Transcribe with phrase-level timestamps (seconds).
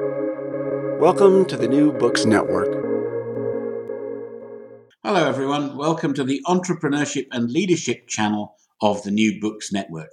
[0.00, 2.66] Welcome to the New Books Network.
[5.04, 5.76] Hello, everyone.
[5.76, 10.08] Welcome to the Entrepreneurship and Leadership channel of the New Books Network.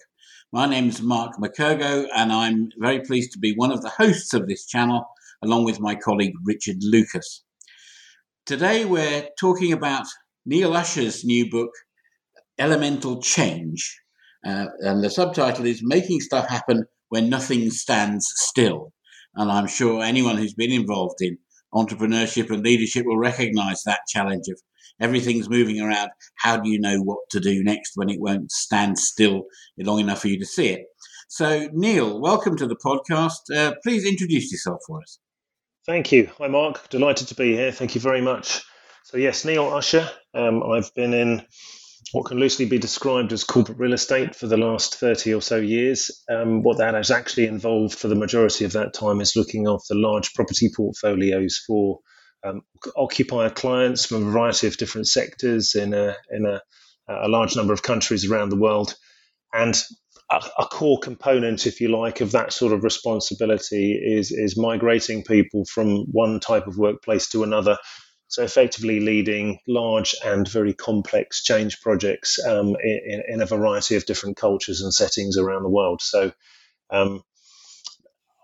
[0.52, 4.36] My name is Mark McCurgo, and I'm very pleased to be one of the hosts
[4.36, 5.04] of this channel,
[5.41, 7.43] along with my colleague Richard Lucas.
[8.45, 10.05] Today, we're talking about
[10.45, 11.71] Neil Usher's new book,
[12.59, 14.00] Elemental Change.
[14.45, 18.93] Uh, and the subtitle is Making Stuff Happen When Nothing Stands Still.
[19.36, 21.38] And I'm sure anyone who's been involved in
[21.73, 24.59] entrepreneurship and leadership will recognize that challenge of
[24.99, 26.09] everything's moving around.
[26.35, 29.44] How do you know what to do next when it won't stand still
[29.77, 30.85] long enough for you to see it?
[31.30, 33.55] So, Neil, welcome to the podcast.
[33.55, 35.20] Uh, please introduce yourself for us.
[35.85, 36.29] Thank you.
[36.38, 36.90] Hi, Mark.
[36.90, 37.71] Delighted to be here.
[37.71, 38.62] Thank you very much.
[39.05, 40.09] So, yes, Neil Usher.
[40.34, 41.41] Um, I've been in
[42.12, 45.58] what can loosely be described as corporate real estate for the last 30 or so
[45.58, 46.24] years.
[46.30, 49.96] Um, what that has actually involved for the majority of that time is looking after
[49.96, 52.00] large property portfolios for
[52.44, 52.62] um,
[52.98, 56.62] occupier clients from a variety of different sectors in a, in a,
[57.08, 58.96] a large number of countries around the world.
[59.54, 59.80] And
[60.30, 65.24] a, a, core component, if you like, of that sort of responsibility is, is migrating
[65.24, 67.78] people from one type of workplace to another
[68.31, 74.06] so effectively leading large and very complex change projects um, in, in, a variety of
[74.06, 76.01] different cultures and settings around the world.
[76.01, 76.31] So
[76.90, 77.24] um,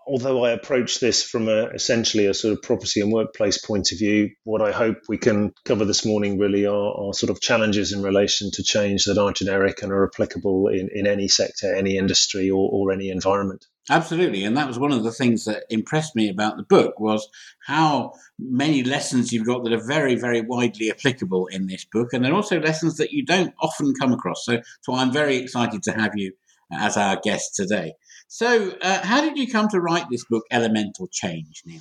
[0.06, 3.98] although I approach this from a, essentially a sort of property and workplace point of
[3.98, 7.94] view, what I hope we can cover this morning really are, are sort of challenges
[7.94, 11.96] in relation to change that are generic and are applicable in, in any sector, any
[11.96, 13.64] industry, or, or any environment.
[13.90, 17.28] Absolutely, and that was one of the things that impressed me about the book was
[17.66, 22.24] how many lessons you've got that are very, very widely applicable in this book, and
[22.24, 24.44] they're also lessons that you don't often come across.
[24.44, 26.32] So, so I'm very excited to have you
[26.70, 27.94] as our guest today.
[28.28, 31.80] So, uh, how did you come to write this book, Elemental Change, Neil?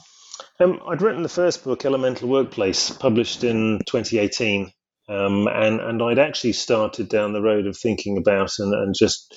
[0.60, 4.72] Um, I'd written the first book, Elemental Workplace, published in 2018.
[5.10, 9.34] Um, and and I'd actually started down the road of thinking about and, and just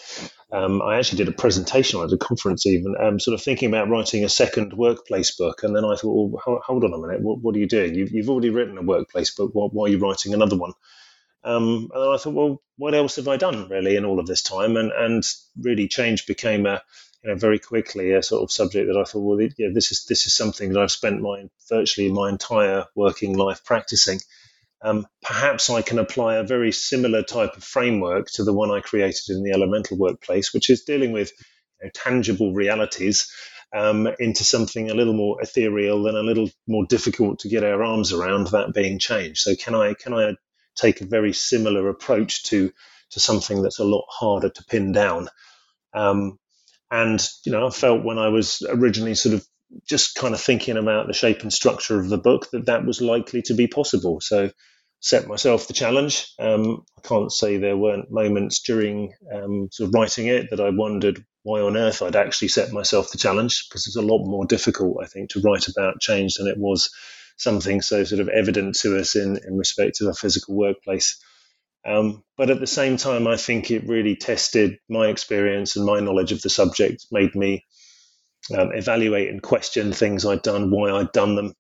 [0.53, 3.89] um, I actually did a presentation at a conference even um, sort of thinking about
[3.89, 7.41] writing a second workplace book and then I thought well hold on a minute what,
[7.41, 7.95] what are you doing?
[7.95, 10.73] You've, you've already written a workplace book why, why are you writing another one?
[11.43, 14.43] Um, and I thought well what else have I done really in all of this
[14.43, 14.77] time?
[14.77, 15.25] And and
[15.61, 16.83] really change became a
[17.23, 20.07] you know, very quickly a sort of subject that I thought, well, yeah, this is
[20.07, 24.21] this is something that I've spent my virtually my entire working life practicing
[24.83, 28.81] um, perhaps I can apply a very similar type of framework to the one I
[28.81, 31.33] created in the elemental workplace, which is dealing with
[31.81, 33.31] you know, tangible realities
[33.73, 37.83] um, into something a little more ethereal and a little more difficult to get our
[37.83, 38.49] arms around.
[38.49, 39.41] That being change.
[39.41, 40.35] So can I can I
[40.77, 42.73] take a very similar approach to
[43.11, 45.29] to something that's a lot harder to pin down?
[45.93, 46.39] Um,
[46.91, 49.47] and you know, I felt when I was originally sort of
[49.87, 53.01] just kind of thinking about the shape and structure of the book that that was
[53.01, 54.21] likely to be possible.
[54.21, 54.51] So
[55.01, 56.33] set myself the challenge.
[56.39, 60.71] Um, I can't say there weren't moments during um, sort of writing it that I
[60.71, 64.45] wondered why on earth I'd actually set myself the challenge because it's a lot more
[64.45, 66.91] difficult, I think, to write about change than it was
[67.37, 71.19] something so sort of evident to us in, in respect to a physical workplace.
[71.87, 76.01] Um, but at the same time, I think it really tested my experience and my
[76.01, 77.65] knowledge of the subject, made me
[78.57, 81.55] um, evaluate and question things I'd done, why I'd done them.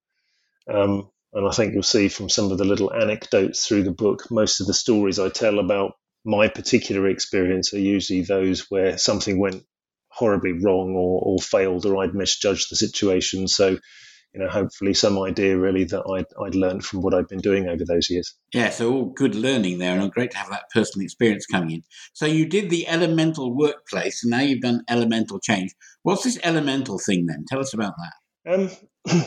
[0.68, 4.30] Um, and I think you'll see from some of the little anecdotes through the book,
[4.30, 5.92] most of the stories I tell about
[6.24, 9.64] my particular experience are usually those where something went
[10.08, 13.48] horribly wrong or, or failed or I'd misjudged the situation.
[13.48, 13.78] So
[14.32, 17.68] you know, hopefully some idea really that I'd, I'd learned from what I've been doing
[17.68, 18.34] over those years.
[18.54, 21.82] Yeah, so all good learning there, and great to have that personal experience coming in.
[22.12, 25.74] So you did the elemental workplace, and now you've done elemental change.
[26.02, 27.44] What's this elemental thing then?
[27.48, 28.52] Tell us about that.
[28.52, 28.70] Um,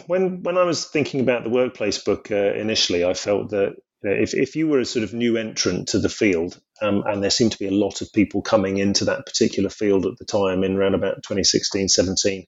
[0.07, 4.34] when when I was thinking about the workplace book uh, initially, I felt that if,
[4.34, 7.53] if you were a sort of new entrant to the field, um, and there seemed
[7.53, 10.75] to be a lot of people coming into that particular field at the time in
[10.75, 12.45] around about 2016, 17,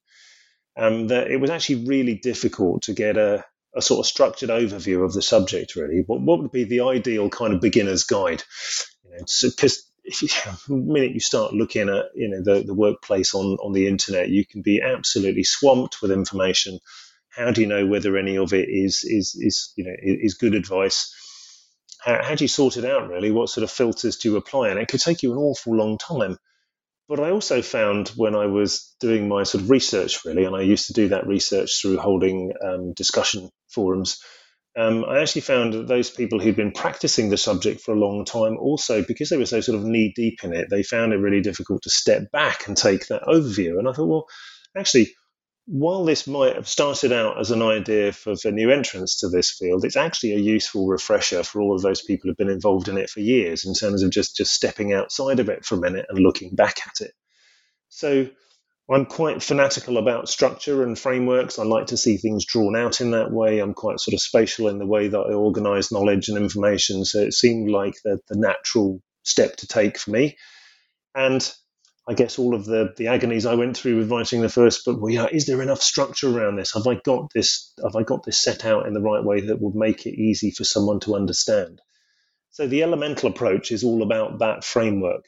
[0.77, 3.45] um, that it was actually really difficult to get a,
[3.75, 5.75] a sort of structured overview of the subject.
[5.75, 8.43] Really, what, what would be the ideal kind of beginner's guide?
[9.03, 9.59] Because you know,
[10.67, 14.29] the minute you start looking at you know the, the workplace on on the internet,
[14.29, 16.79] you can be absolutely swamped with information.
[17.29, 20.53] How do you know whether any of it is is is you know is good
[20.53, 21.13] advice?
[22.03, 23.09] How, how do you sort it out?
[23.09, 24.69] Really, what sort of filters do you apply?
[24.69, 26.37] And it could take you an awful long time.
[27.07, 30.61] But I also found when I was doing my sort of research, really, and I
[30.61, 34.19] used to do that research through holding um, discussion forums,
[34.77, 38.25] um, I actually found that those people who'd been practicing the subject for a long
[38.25, 41.17] time also, because they were so sort of knee deep in it, they found it
[41.17, 43.79] really difficult to step back and take that overview.
[43.79, 44.27] And I thought, well,
[44.77, 45.13] actually,
[45.65, 49.49] while this might have started out as an idea for, for new entrants to this
[49.51, 52.97] field, it's actually a useful refresher for all of those people who've been involved in
[52.97, 56.05] it for years in terms of just, just stepping outside of it for a minute
[56.09, 57.13] and looking back at it.
[57.89, 58.27] So
[58.89, 61.57] I'm quite fanatical about structure and frameworks.
[61.57, 63.59] I like to see things drawn out in that way.
[63.59, 67.03] I'm quite sort of spatial in the way that I organize knowledge and information.
[67.03, 70.37] So it seemed like the, the natural step to take for me.
[71.15, 71.51] And
[72.07, 75.01] I guess all of the the agonies I went through with writing the first book
[75.01, 76.73] were, yeah, is there enough structure around this?
[76.73, 77.73] Have I got this?
[77.81, 80.51] Have I got this set out in the right way that would make it easy
[80.51, 81.81] for someone to understand?
[82.51, 85.25] So the elemental approach is all about that framework.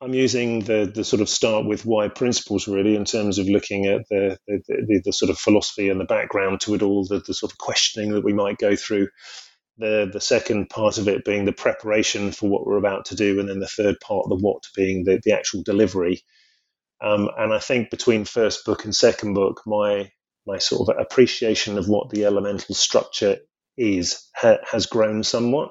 [0.00, 3.86] I'm using the the sort of start with why principles really in terms of looking
[3.86, 7.20] at the the, the, the sort of philosophy and the background to it all, the,
[7.20, 9.08] the sort of questioning that we might go through
[9.78, 13.40] the the second part of it being the preparation for what we're about to do,
[13.40, 16.22] and then the third part, the what, being the, the actual delivery.
[17.02, 20.10] Um, and I think between first book and second book, my
[20.46, 23.38] my sort of appreciation of what the elemental structure
[23.76, 25.70] is ha, has grown somewhat.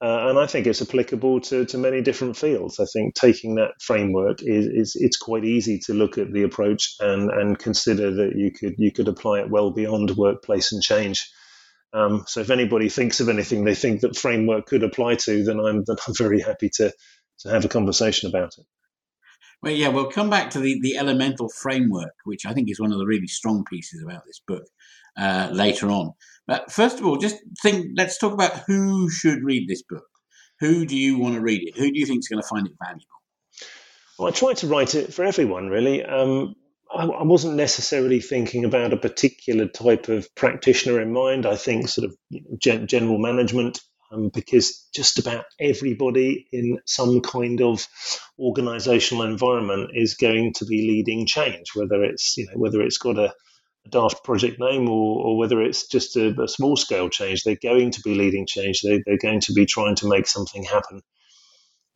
[0.00, 2.78] Uh, and I think it's applicable to, to many different fields.
[2.78, 6.94] I think taking that framework is, is it's quite easy to look at the approach
[7.00, 11.28] and, and consider that you could you could apply it well beyond workplace and change.
[11.92, 15.58] Um, so if anybody thinks of anything they think that framework could apply to, then
[15.58, 16.92] I'm then I'm very happy to
[17.40, 18.66] to have a conversation about it.
[19.62, 22.92] Well, yeah, we'll come back to the, the elemental framework, which I think is one
[22.92, 24.62] of the really strong pieces about this book
[25.16, 26.12] uh, later on.
[26.70, 27.86] First of all, just think.
[27.96, 30.04] Let's talk about who should read this book.
[30.60, 31.76] Who do you want to read it?
[31.76, 33.04] Who do you think is going to find it valuable?
[34.18, 36.04] Well, I tried to write it for everyone, really.
[36.04, 36.54] Um,
[36.92, 41.46] I, wasn't necessarily thinking about a particular type of practitioner in mind.
[41.46, 42.16] I think sort of
[42.58, 43.80] gen- general management,
[44.10, 47.86] um, because just about everybody in some kind of
[48.38, 53.18] organizational environment is going to be leading change, whether it's you know whether it's got
[53.18, 53.34] a,
[53.90, 57.42] daft project name or, or whether it's just a, a, small scale change.
[57.42, 58.82] They're going to be leading change.
[58.82, 61.00] They, they're going to be trying to make something happen.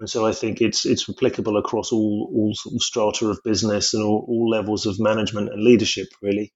[0.00, 4.24] And so I think it's it's applicable across all all strata of business and all,
[4.28, 6.52] all levels of management and leadership, really.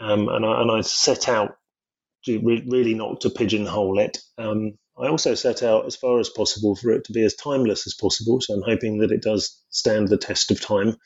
[0.00, 1.56] Um, and, I, and I set out
[2.24, 4.18] to re- really not to pigeonhole it.
[4.36, 7.86] Um, I also set out as far as possible for it to be as timeless
[7.86, 8.40] as possible.
[8.40, 10.96] So I'm hoping that it does stand the test of time.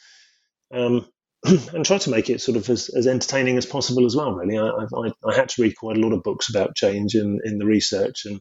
[0.72, 1.06] Um,
[1.44, 4.32] and try to make it sort of as, as entertaining as possible as well.
[4.32, 7.40] Really, I, I, I, had to read quite a lot of books about change in,
[7.44, 8.40] in the research, and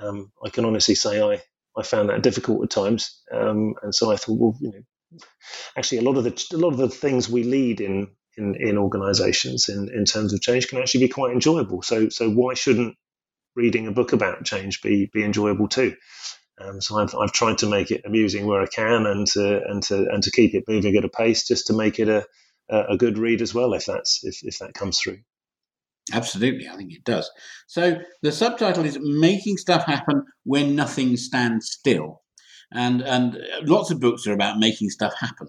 [0.00, 1.42] um, I can honestly say I
[1.76, 3.22] I found that difficult at times.
[3.32, 5.18] Um, and so I thought, well, you know,
[5.76, 8.78] actually, a lot of the a lot of the things we lead in in, in
[8.78, 11.82] organisations in, in terms of change can actually be quite enjoyable.
[11.82, 12.96] So so why shouldn't
[13.54, 15.94] reading a book about change be be enjoyable too?
[16.60, 19.82] Um, so I've, I've tried to make it amusing where I can and to and
[19.84, 22.26] to and to keep it moving at a pace just to make it a
[22.70, 25.18] a good read as well if that's if, if that comes through.
[26.12, 27.30] Absolutely, I think it does.
[27.66, 32.22] So the subtitle is "Making Stuff Happen When Nothing Stands Still,"
[32.72, 35.48] and and lots of books are about making stuff happen.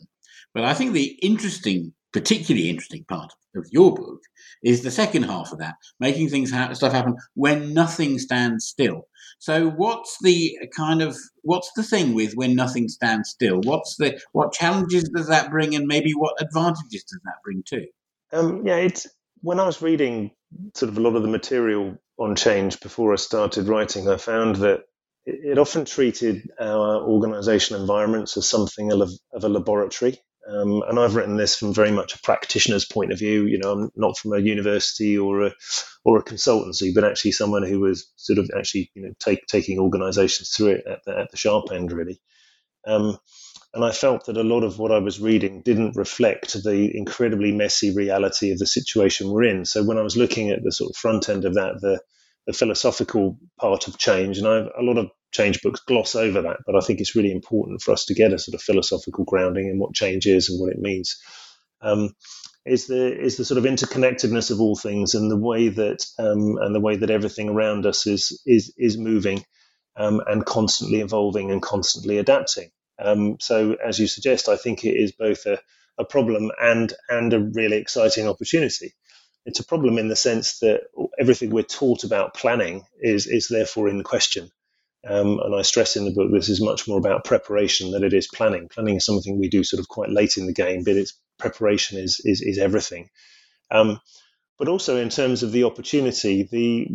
[0.54, 4.20] But I think the interesting, particularly interesting part of your book
[4.64, 9.08] is the second half of that, making things ha- stuff happen when nothing stands still.
[9.39, 13.62] So what's the kind of what's the thing with when nothing stands still?
[13.63, 17.88] What's the what challenges does that bring, and maybe what advantages does that bring too?
[18.31, 19.07] Um, yeah, it's
[19.41, 20.31] when I was reading
[20.75, 24.58] sort of a lot of the material on change before I started writing, I found
[24.58, 24.81] that
[25.25, 30.19] it, often treated our organizational environments as something of a laboratory.
[30.48, 33.46] Um, and I've written this from very much a practitioner's point of view.
[33.46, 35.51] You know, I'm not from a university or a
[36.05, 39.79] or a consultancy, but actually someone who was sort of actually you know take, taking
[39.79, 42.19] organisations through it at the, at the sharp end, really.
[42.88, 43.17] Um,
[43.74, 47.51] and I felt that a lot of what I was reading didn't reflect the incredibly
[47.51, 49.65] messy reality of the situation we're in.
[49.65, 52.00] So when I was looking at the sort of front end of that, the,
[52.50, 56.58] the philosophical part of change, and I've, a lot of change books gloss over that,
[56.65, 59.68] but I think it's really important for us to get a sort of philosophical grounding
[59.70, 61.22] in what change is and what it means.
[61.79, 62.10] Um,
[62.65, 66.58] is the is the sort of interconnectedness of all things and the way that um,
[66.60, 69.46] and the way that everything around us is is is moving
[69.96, 72.72] um, and constantly evolving and constantly adapting.
[72.98, 75.60] Um, so, as you suggest, I think it is both a,
[76.00, 78.96] a problem and and a really exciting opportunity.
[79.46, 80.81] It's a problem in the sense that
[81.19, 84.51] everything we're taught about planning is is therefore in question.
[85.08, 88.13] Um, and I stress in the book this is much more about preparation than it
[88.13, 88.67] is planning.
[88.67, 91.98] Planning is something we do sort of quite late in the game, but its preparation
[91.98, 93.10] is is, is everything.
[93.72, 94.00] Um,
[94.58, 96.88] but also in terms of the opportunity, the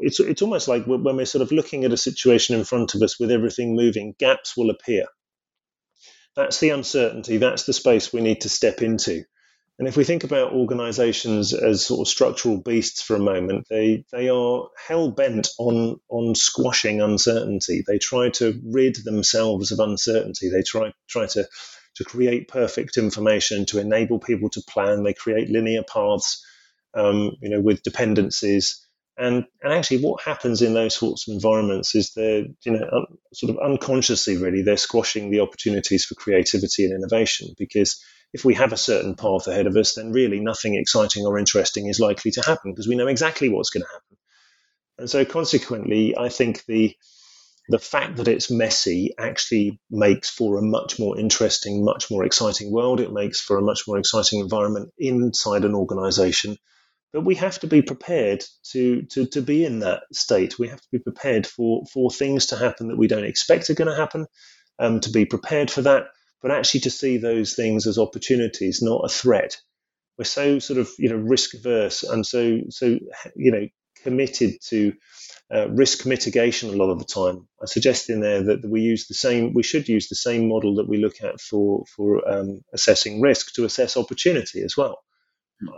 [0.00, 3.02] it's it's almost like when we're sort of looking at a situation in front of
[3.02, 5.06] us with everything moving, gaps will appear.
[6.36, 7.38] That's the uncertainty.
[7.38, 9.24] That's the space we need to step into.
[9.78, 14.04] And if we think about organizations as sort of structural beasts for a moment, they,
[14.10, 17.84] they are hell bent on, on squashing uncertainty.
[17.86, 20.48] They try to rid themselves of uncertainty.
[20.50, 21.46] They try, try to,
[21.94, 25.04] to create perfect information to enable people to plan.
[25.04, 26.44] They create linear paths,
[26.94, 28.84] um, you know, with dependencies.
[29.16, 33.06] And, and actually, what happens in those sorts of environments is they're, you know, un,
[33.32, 38.54] sort of unconsciously, really, they're squashing the opportunities for creativity and innovation because if we
[38.54, 42.30] have a certain path ahead of us, then really nothing exciting or interesting is likely
[42.32, 44.16] to happen because we know exactly what's going to happen.
[44.98, 46.96] And so, consequently, I think the
[47.68, 52.72] the fact that it's messy actually makes for a much more interesting, much more exciting
[52.72, 52.98] world.
[52.98, 56.56] It makes for a much more exciting environment inside an organization.
[57.12, 60.58] But we have to be prepared to, to, to be in that state.
[60.58, 63.74] We have to be prepared for, for things to happen that we don't expect are
[63.74, 64.26] going to happen,
[64.78, 66.06] um, to be prepared for that,
[66.42, 69.56] but actually to see those things as opportunities, not a threat.
[70.16, 72.98] We're so sort of you know risk averse and so so
[73.36, 73.68] you know
[74.02, 74.92] committed to
[75.54, 77.48] uh, risk mitigation a lot of the time.
[77.62, 79.54] I suggest in there that we use the same.
[79.54, 83.54] We should use the same model that we look at for for um, assessing risk
[83.54, 84.98] to assess opportunity as well.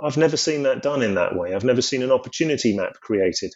[0.02, 1.54] I've never seen that done in that way.
[1.54, 3.54] I've never seen an opportunity map created.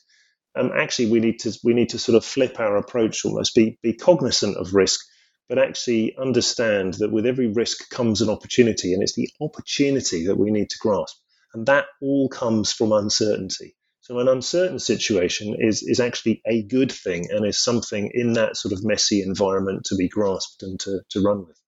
[0.56, 3.54] Um, actually, we need to we need to sort of flip our approach almost.
[3.54, 5.00] Be be cognizant of risk,
[5.48, 10.38] but actually understand that with every risk comes an opportunity, and it's the opportunity that
[10.38, 11.16] we need to grasp.
[11.52, 13.76] And that all comes from uncertainty.
[14.00, 18.56] So an uncertain situation is, is actually a good thing and is something in that
[18.56, 21.58] sort of messy environment to be grasped and to, to run with.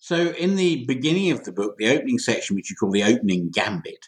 [0.00, 3.50] So in the beginning of the book, the opening section, which you call the opening
[3.50, 4.06] gambit,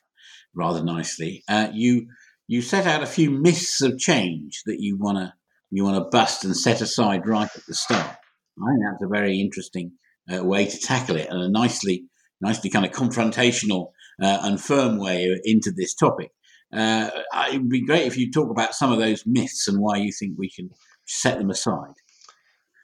[0.54, 2.08] rather nicely, uh, you
[2.46, 5.32] you set out a few myths of change that you want to
[5.70, 8.16] you want to bust and set aside right at the start.
[8.58, 9.92] I think that's a very interesting
[10.32, 12.04] uh, way to tackle it, and a nicely,
[12.40, 13.90] nicely kind of confrontational
[14.22, 16.30] uh, and firm way into this topic.
[16.72, 17.10] Uh,
[17.52, 20.12] it would be great if you talk about some of those myths and why you
[20.12, 20.70] think we can
[21.06, 21.94] set them aside.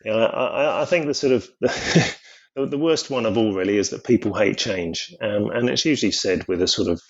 [0.05, 4.05] Yeah, I, I think the sort of the, worst one of all really is that
[4.05, 7.01] people hate change, um, and it's usually said with a sort of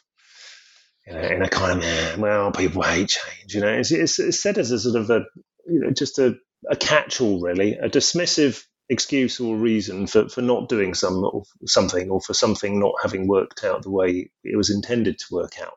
[1.07, 3.55] you know, in a kind of well, people hate change.
[3.55, 5.25] You know, it's, it's, it's said as a sort of a
[5.66, 6.37] you know, just a,
[6.71, 12.11] a catch-all, really, a dismissive excuse or reason for, for not doing some or something
[12.11, 15.75] or for something not having worked out the way it was intended to work out.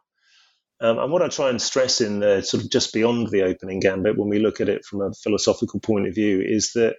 [0.81, 3.79] Um, and what I try and stress in the sort of just beyond the opening
[3.79, 6.97] gambit, when we look at it from a philosophical point of view, is that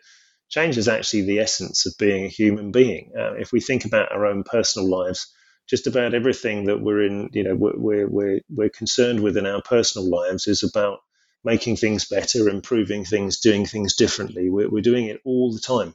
[0.49, 3.13] change is actually the essence of being a human being.
[3.19, 5.31] Uh, if we think about our own personal lives,
[5.69, 9.61] just about everything that we're in, you know, we're, we're, we're concerned with in our
[9.61, 11.01] personal lives is about
[11.47, 14.51] making things better, improving things, doing things differently.
[14.51, 15.95] We're, we're doing it all the time.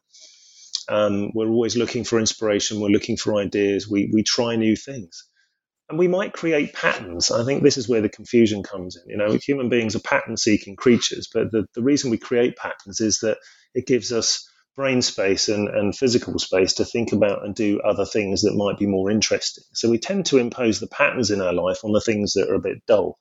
[0.88, 2.80] Um, we're always looking for inspiration.
[2.80, 3.88] We're looking for ideas.
[3.88, 5.26] We, we try new things.
[5.90, 7.32] And we might create patterns.
[7.32, 9.10] I think this is where the confusion comes in.
[9.10, 13.02] You know, human beings are pattern seeking creatures, but the, the reason we create patterns
[13.02, 13.38] is that
[13.76, 18.06] it gives us brain space and, and physical space to think about and do other
[18.06, 19.66] things that might be more interesting.
[19.74, 22.56] So we tend to impose the patterns in our life on the things that are
[22.56, 23.20] a bit dull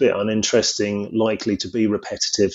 [0.00, 2.52] bit uninteresting, likely to be repetitive,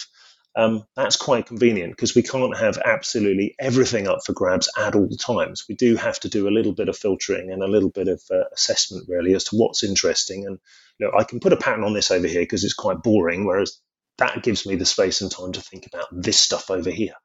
[0.57, 5.09] um, that's quite convenient because we can't have absolutely everything up for grabs at all
[5.09, 5.65] times.
[5.67, 8.21] We do have to do a little bit of filtering and a little bit of
[8.31, 10.45] uh, assessment really as to what's interesting.
[10.45, 10.57] And
[10.97, 13.45] you know, I can put a pattern on this over here because it's quite boring,
[13.45, 13.77] whereas
[14.17, 17.15] that gives me the space and time to think about this stuff over here.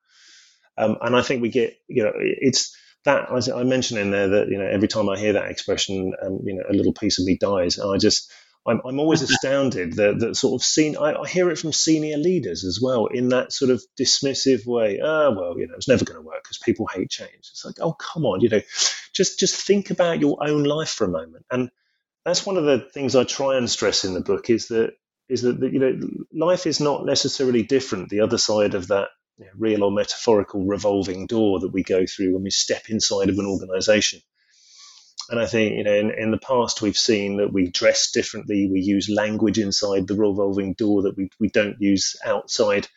[0.77, 2.75] Um, and I think we get, you know, it's
[3.05, 6.41] that I mentioned in there that you know every time I hear that expression, um,
[6.45, 8.31] you know, a little piece of me dies, and I just
[8.67, 12.19] I'm, I'm always astounded that, that sort of seen, I, I, hear it from senior
[12.19, 15.01] leaders as well in that sort of dismissive way.
[15.03, 17.31] Ah, well, you know, it's never going to work because people hate change.
[17.39, 18.61] It's like, oh, come on, you know,
[19.15, 21.47] just, just think about your own life for a moment.
[21.51, 21.71] And
[22.25, 24.93] that's one of the things I try and stress in the book is that,
[25.29, 25.99] is that, you know,
[26.33, 28.11] life is not necessarily different.
[28.11, 32.05] The other side of that you know, real or metaphorical revolving door that we go
[32.05, 34.21] through when we step inside of an organization.
[35.31, 38.69] And I think, you know, in, in the past, we've seen that we dress differently.
[38.71, 42.89] We use language inside the revolving door that we, we don't use outside.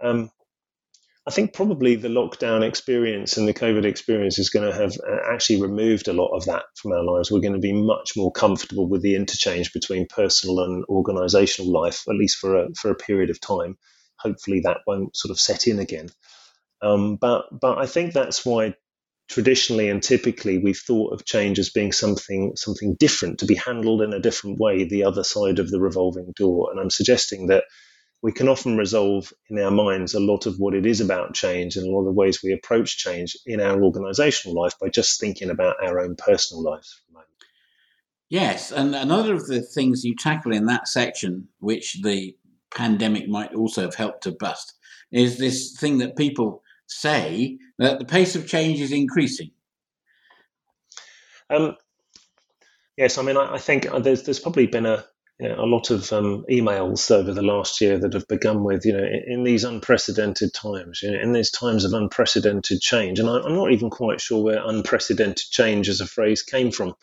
[0.00, 0.30] Um,
[1.26, 5.32] I think probably the lockdown experience and the COVID experience is going to have uh,
[5.32, 7.30] actually removed a lot of that from our lives.
[7.30, 12.04] We're going to be much more comfortable with the interchange between personal and organizational life,
[12.08, 13.78] at least for a, for a period of time.
[14.16, 16.08] Hopefully, that won't sort of set in again.
[16.82, 18.74] Um, but but I think that's why
[19.30, 24.02] traditionally and typically we've thought of change as being something something different to be handled
[24.02, 26.68] in a different way the other side of the revolving door.
[26.70, 27.64] And i'm suggesting that
[28.22, 31.76] we can often resolve in our minds a lot of what it is about change
[31.76, 35.20] and a lot of the ways we approach change in our organizational life by just
[35.20, 37.00] thinking about our own personal lives.
[38.28, 42.36] Yes, and another of the things you tackle in that section, which the
[42.70, 44.74] pandemic might also have helped to bust,
[45.10, 49.50] is this thing that people say that the pace of change is increasing.
[51.48, 51.76] Um,
[52.96, 55.04] yes, I mean, I, I think there's there's probably been a
[55.40, 58.84] you know, a lot of um, emails over the last year that have begun with,
[58.84, 63.18] you know, in, in these unprecedented times, you know, in these times of unprecedented change.
[63.18, 66.94] And I, am not even quite sure where unprecedented change as a phrase came from.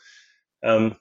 [0.63, 0.97] Um,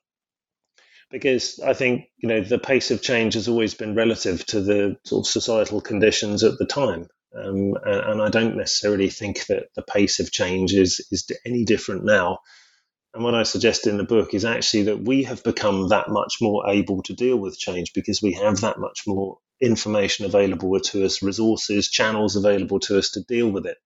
[1.11, 4.97] because I think, you know, the pace of change has always been relative to the
[5.05, 7.07] sort of societal conditions at the time.
[7.37, 11.65] Um, and, and I don't necessarily think that the pace of change is, is any
[11.65, 12.39] different now
[13.17, 16.35] and what I suggest in the book is actually that we have become that much
[16.43, 21.03] more able to deal with change because we have that much more information available to
[21.07, 23.79] us, resources, channels available to us to deal with it.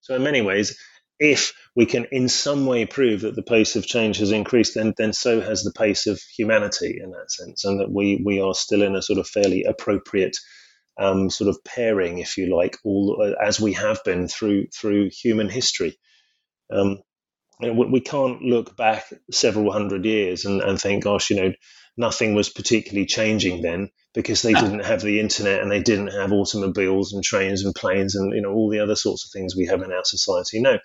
[0.00, 0.78] So, in many ways,
[1.18, 4.94] if we can in some way prove that the pace of change has increased, then,
[4.96, 8.54] then so has the pace of humanity in that sense, and that we, we are
[8.54, 10.38] still in a sort of fairly appropriate
[10.98, 15.48] um, sort of pairing, if you like, all as we have been through through human
[15.48, 15.96] history.
[16.70, 17.02] Um,
[17.60, 21.52] you know, we can't look back several hundred years and, and think, gosh, you know,
[21.96, 26.32] nothing was particularly changing then because they didn't have the internet and they didn't have
[26.32, 29.66] automobiles and trains and planes and you know all the other sorts of things we
[29.66, 30.60] have in our society.
[30.60, 30.78] No,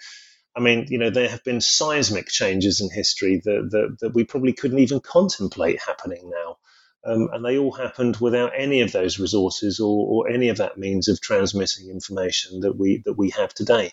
[0.55, 4.23] I mean, you know, there have been seismic changes in history that that, that we
[4.23, 6.57] probably couldn't even contemplate happening now.
[7.03, 10.77] Um, and they all happened without any of those resources or, or any of that
[10.77, 13.91] means of transmitting information that we that we have today.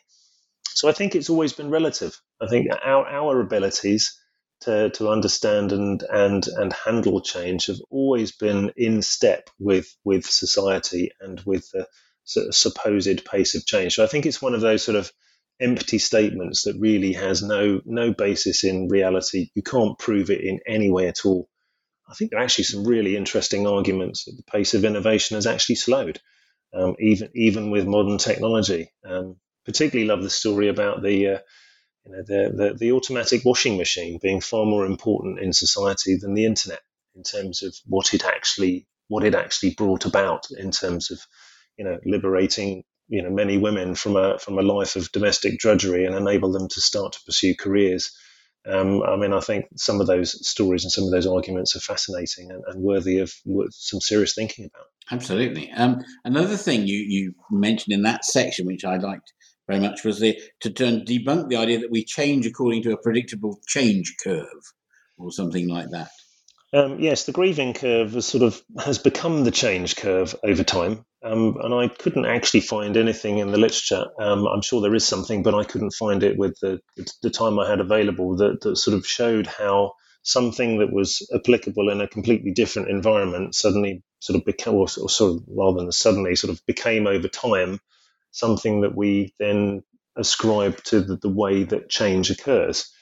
[0.69, 2.21] So I think it's always been relative.
[2.41, 4.19] I think our, our abilities
[4.61, 10.27] to, to understand and, and, and handle change have always been in step with, with
[10.27, 11.87] society and with the
[12.25, 13.95] sort of supposed pace of change.
[13.95, 15.11] So I think it's one of those sort of
[15.61, 19.51] empty statements that really has no no basis in reality.
[19.55, 21.49] You can't prove it in any way at all.
[22.09, 25.47] I think there are actually some really interesting arguments that the pace of innovation has
[25.47, 26.21] actually slowed,
[26.75, 28.91] um, even even with modern technology.
[29.05, 31.39] Um, particularly love the story about the uh,
[32.07, 36.35] you know the, the, the automatic washing machine being far more important in society than
[36.35, 36.81] the internet
[37.15, 41.21] in terms of what it actually what it actually brought about in terms of
[41.77, 46.05] you know liberating you know many women from a from a life of domestic drudgery
[46.05, 48.13] and enable them to start to pursue careers.
[48.69, 51.81] Um, I mean, I think some of those stories and some of those arguments are
[51.81, 53.33] fascinating and, and worthy of
[53.71, 54.87] some serious thinking about.
[55.11, 55.71] Absolutely.
[55.73, 59.33] Um, another thing you, you mentioned in that section, which I liked
[59.67, 63.03] very much was the, to turn debunk the idea that we change according to a
[63.03, 64.47] predictable change curve
[65.17, 66.11] or something like that.
[66.73, 71.05] Um, yes, the grieving curve has sort of has become the change curve over time,
[71.23, 74.07] um, and I couldn't actually find anything in the literature.
[74.21, 76.81] Um, I'm sure there is something, but I couldn't find it with the
[77.23, 81.91] the time I had available that, that sort of showed how something that was applicable
[81.91, 85.93] in a completely different environment suddenly sort of became, or, or sort of rather than
[85.93, 87.81] suddenly, sort of became over time
[88.31, 89.83] something that we then
[90.17, 92.93] ascribe to the, the way that change occurs.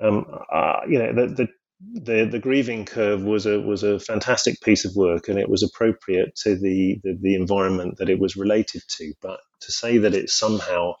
[0.00, 1.48] Um, uh, you know, the, the
[1.80, 5.62] the, the grieving curve was a was a fantastic piece of work and it was
[5.62, 9.12] appropriate to the, the, the environment that it was related to.
[9.22, 10.94] But to say that it's somehow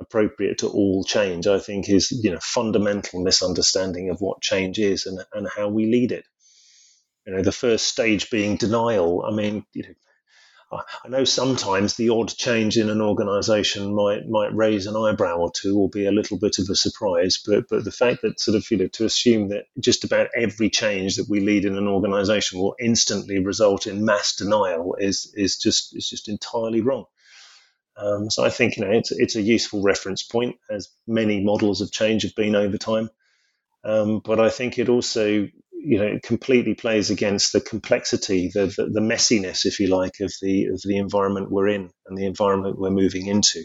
[0.00, 5.06] appropriate to all change, I think is you know fundamental misunderstanding of what change is
[5.06, 6.24] and, and how we lead it.
[7.26, 9.24] You know, the first stage being denial.
[9.26, 9.94] I mean, you know,
[10.72, 15.52] I know sometimes the odd change in an organisation might might raise an eyebrow or
[15.52, 17.38] two, or be a little bit of a surprise.
[17.44, 20.70] But but the fact that sort of you know to assume that just about every
[20.70, 25.58] change that we lead in an organisation will instantly result in mass denial is is
[25.58, 27.04] just is just entirely wrong.
[27.96, 31.80] Um, so I think you know it's it's a useful reference point, as many models
[31.80, 33.10] of change have been over time.
[33.84, 35.48] Um, but I think it also
[35.84, 40.20] you know, it completely plays against the complexity, the, the, the messiness, if you like,
[40.20, 43.62] of the of the environment we're in and the environment we're moving into.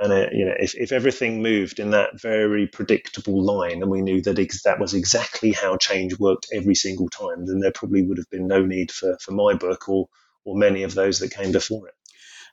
[0.00, 4.00] And uh, you know, if, if everything moved in that very predictable line, and we
[4.00, 8.02] knew that ex- that was exactly how change worked every single time, then there probably
[8.02, 10.08] would have been no need for, for my book or
[10.44, 11.94] or many of those that came before it.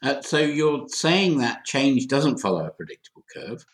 [0.03, 3.65] Uh, so you're saying that change doesn't follow a predictable curve,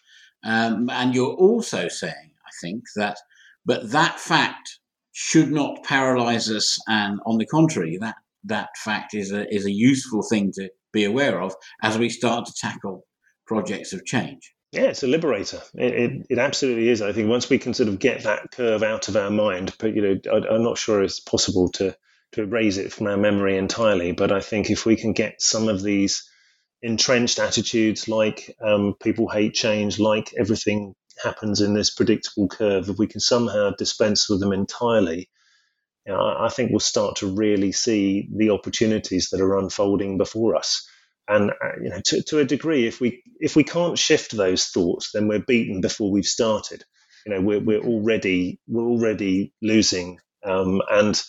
[0.43, 3.17] um, and you're also saying, I think that,
[3.65, 4.79] but that fact
[5.17, 6.77] should not paralyze us.
[6.89, 11.05] And on the contrary, that, that fact is a, is a useful thing to be
[11.05, 13.05] aware of as we start to tackle
[13.47, 14.53] projects of change.
[14.73, 15.61] Yeah, it's a liberator.
[15.73, 17.01] It, it, it, absolutely is.
[17.01, 19.95] I think once we can sort of get that curve out of our mind, but
[19.95, 21.95] you know, I, I'm not sure it's possible to
[22.33, 24.11] to erase it from our memory entirely.
[24.11, 26.29] But I think if we can get some of these
[26.81, 32.97] entrenched attitudes, like um, people hate change, like everything happens in this predictable curve, if
[32.97, 35.29] we can somehow dispense with them entirely,
[36.05, 40.55] you know, I, think we'll start to really see the opportunities that are unfolding before
[40.55, 40.87] us.
[41.27, 44.65] And uh, you know, to, to a degree, if we if we can't shift those
[44.65, 46.83] thoughts, then we're beaten before we've started.
[47.25, 51.19] You know, we're we're already we're already losing, um, and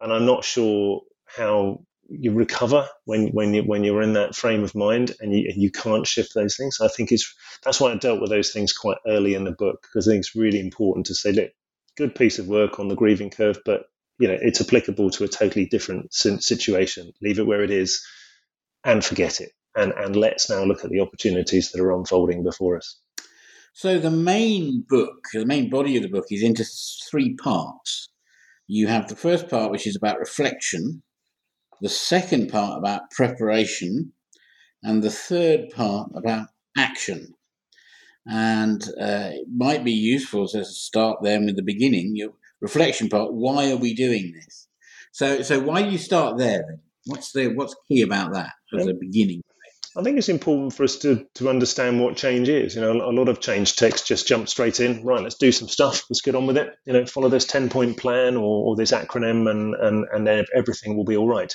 [0.00, 4.62] and I'm not sure how you recover when when you when you're in that frame
[4.62, 6.78] of mind and you and you can't shift those things.
[6.80, 9.82] I think it's that's why I dealt with those things quite early in the book
[9.82, 11.50] because I think it's really important to say, look,
[11.96, 13.86] good piece of work on the grieving curve, but
[14.18, 17.12] you know it's applicable to a totally different situation.
[17.20, 18.04] Leave it where it is,
[18.84, 22.76] and forget it, and and let's now look at the opportunities that are unfolding before
[22.76, 22.98] us.
[23.72, 26.64] So the main book, the main body of the book, is into
[27.10, 28.08] three parts.
[28.68, 31.02] You have the first part, which is about reflection
[31.80, 34.12] the second part about preparation,
[34.82, 37.34] and the third part about action.
[38.26, 43.32] And uh, it might be useful to start there with the beginning, your reflection part.
[43.32, 44.68] Why are we doing this?
[45.12, 46.64] So, so why do you start there?
[46.68, 46.80] Then?
[47.06, 49.42] What's the what's key about that as a beginning?
[49.96, 52.74] I think it's important for us to, to understand what change is.
[52.74, 55.02] You know, a lot of change text just jump straight in.
[55.02, 56.04] Right, let's do some stuff.
[56.10, 56.74] Let's get on with it.
[56.84, 60.44] You know, follow this ten point plan or, or this acronym, and and and then
[60.54, 61.52] everything will be all right.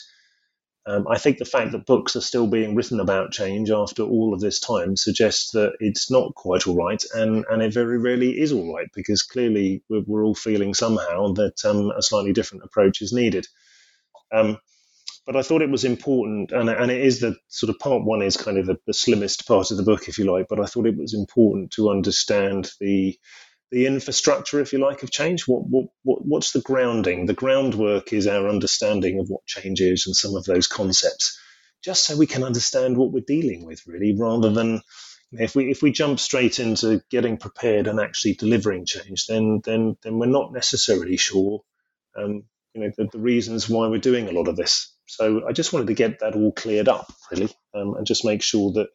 [0.88, 4.34] Um, I think the fact that books are still being written about change after all
[4.34, 8.40] of this time suggests that it's not quite all right, and, and it very rarely
[8.42, 12.64] is all right because clearly we're, we're all feeling somehow that um, a slightly different
[12.64, 13.46] approach is needed.
[14.34, 14.58] Um,
[15.26, 18.22] but I thought it was important, and, and it is the sort of part one
[18.22, 20.48] is kind of the, the slimmest part of the book, if you like.
[20.50, 23.18] But I thought it was important to understand the
[23.72, 25.48] the infrastructure, if you like, of change.
[25.48, 27.26] What, what, what what's the grounding?
[27.26, 31.40] The groundwork is our understanding of what change is and some of those concepts,
[31.84, 34.82] just so we can understand what we're dealing with, really, rather than
[35.32, 39.98] if we if we jump straight into getting prepared and actually delivering change, then then
[40.04, 41.62] then we're not necessarily sure,
[42.18, 44.94] um, you know, the, the reasons why we're doing a lot of this.
[45.12, 48.42] So I just wanted to get that all cleared up, really, um, and just make
[48.42, 48.88] sure that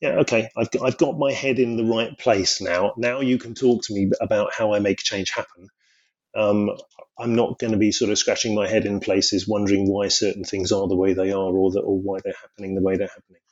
[0.00, 2.94] yeah, okay, I've got, I've got my head in the right place now.
[2.96, 5.68] Now you can talk to me about how I make change happen.
[6.34, 6.70] Um,
[7.18, 10.44] I'm not going to be sort of scratching my head in places wondering why certain
[10.44, 13.08] things are the way they are or, that, or why they're happening the way they're
[13.08, 13.42] happening.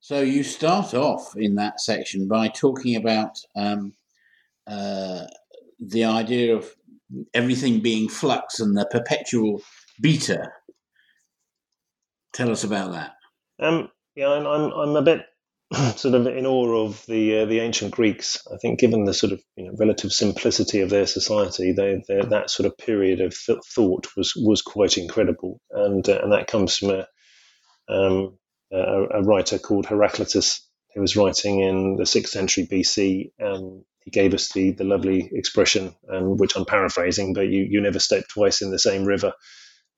[0.00, 3.92] So you start off in that section by talking about um,
[4.66, 5.26] uh,
[5.78, 6.74] the idea of
[7.32, 9.62] everything being flux and the perpetual
[10.02, 10.50] beta.
[12.34, 13.12] Tell us about that.
[13.60, 15.22] Um, yeah, I'm, I'm, I'm a bit
[15.96, 18.38] sort of in awe of the uh, the ancient Greeks.
[18.52, 22.50] I think, given the sort of you know, relative simplicity of their society, they, that
[22.50, 26.76] sort of period of th- thought was was quite incredible, and uh, and that comes
[26.76, 27.06] from a,
[27.88, 28.38] um,
[28.72, 33.30] a, a writer called Heraclitus, who was writing in the sixth century BC.
[33.42, 37.80] Um, he gave us the the lovely expression, um, which I'm paraphrasing, but you you
[37.80, 39.32] never step twice in the same river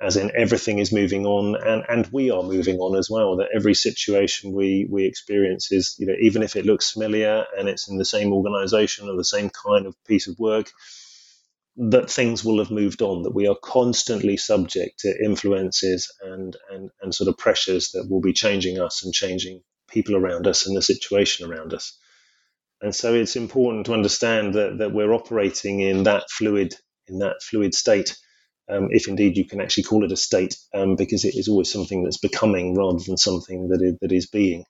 [0.00, 3.48] as in everything is moving on and, and we are moving on as well that
[3.54, 7.88] every situation we we experience is you know even if it looks familiar and it's
[7.88, 10.70] in the same organization or the same kind of piece of work
[11.76, 16.90] that things will have moved on that we are constantly subject to influences and and
[17.02, 20.76] and sort of pressures that will be changing us and changing people around us and
[20.76, 21.98] the situation around us.
[22.80, 26.74] And so it's important to understand that that we're operating in that fluid
[27.08, 28.16] in that fluid state
[28.68, 31.70] um, if indeed you can actually call it a state, um, because it is always
[31.70, 34.64] something that's becoming rather than something that is, that is being.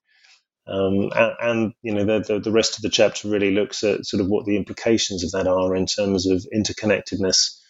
[0.67, 4.07] Um, and, and, you know the, the, the rest of the chapter really looks at
[4.07, 7.61] sort of what the implications of that are in terms of interconnectedness,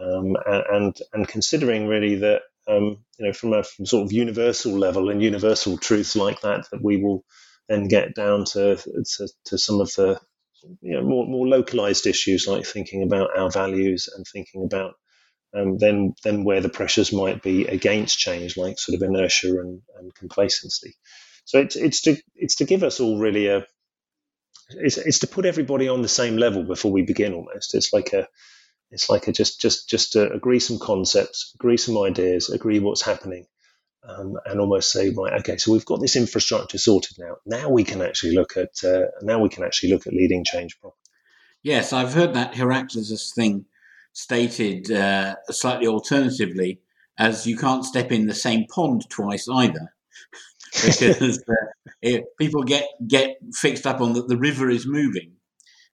[0.00, 4.78] um, and and considering really that um, you know from a from sort of universal
[4.78, 7.24] level and universal truths like that that we will
[7.68, 10.20] then get down to to, to some of the
[10.80, 14.94] you know, more more localized issues like thinking about our values and thinking about
[15.56, 19.82] um, then then where the pressures might be against change, like sort of inertia and,
[19.98, 20.94] and complacency.
[21.44, 23.66] So it's it's to it's to give us all really a
[24.70, 27.34] it's, it's to put everybody on the same level before we begin.
[27.34, 28.28] Almost, it's like a
[28.90, 33.02] it's like a just just just to agree some concepts, agree some ideas, agree what's
[33.02, 33.46] happening,
[34.06, 37.36] um, and almost say right, okay, so we've got this infrastructure sorted now.
[37.46, 40.78] Now we can actually look at uh, now we can actually look at leading change
[40.80, 41.00] properly.
[41.62, 43.66] Yes, I've heard that Heraclitus thing
[44.16, 46.80] stated uh, slightly alternatively
[47.18, 49.92] as you can't step in the same pond twice either.
[50.84, 51.42] because
[52.04, 55.32] uh, people get get fixed up on that the river is moving,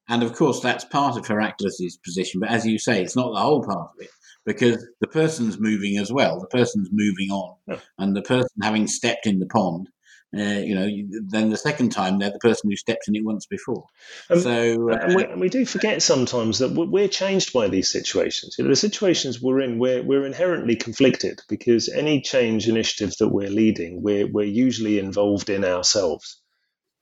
[0.10, 2.42] and of course that's part of Heraclitus's position.
[2.42, 4.10] But as you say, it's not the whole part of it
[4.46, 6.40] because the person's moving as well.
[6.40, 7.80] The person's moving on, yeah.
[7.98, 9.90] and the person having stepped in the pond
[10.36, 10.88] uh, you know,
[11.28, 13.86] then the second time they're the person who stepped in it once before.
[14.30, 17.92] Um, so, uh, and, we, and, we, do forget sometimes that we're changed by these
[17.92, 18.56] situations.
[18.58, 23.30] You know, the situations we're in, we're, we're inherently conflicted because any change initiative that
[23.30, 26.42] we're leading, we're, we're usually involved in ourselves.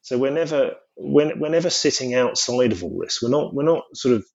[0.01, 3.21] So we're never we're, we're never sitting outside of all this.
[3.21, 4.25] We're not we're not sort of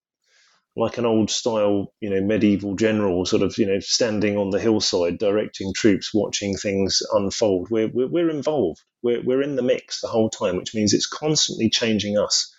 [0.77, 4.61] like an old style, you know, medieval general, sort of, you know, standing on the
[4.61, 7.69] hillside, directing troops, watching things unfold.
[7.71, 8.83] We're, we're, we're involved.
[9.03, 12.55] We're, we're in the mix the whole time, which means it's constantly changing us.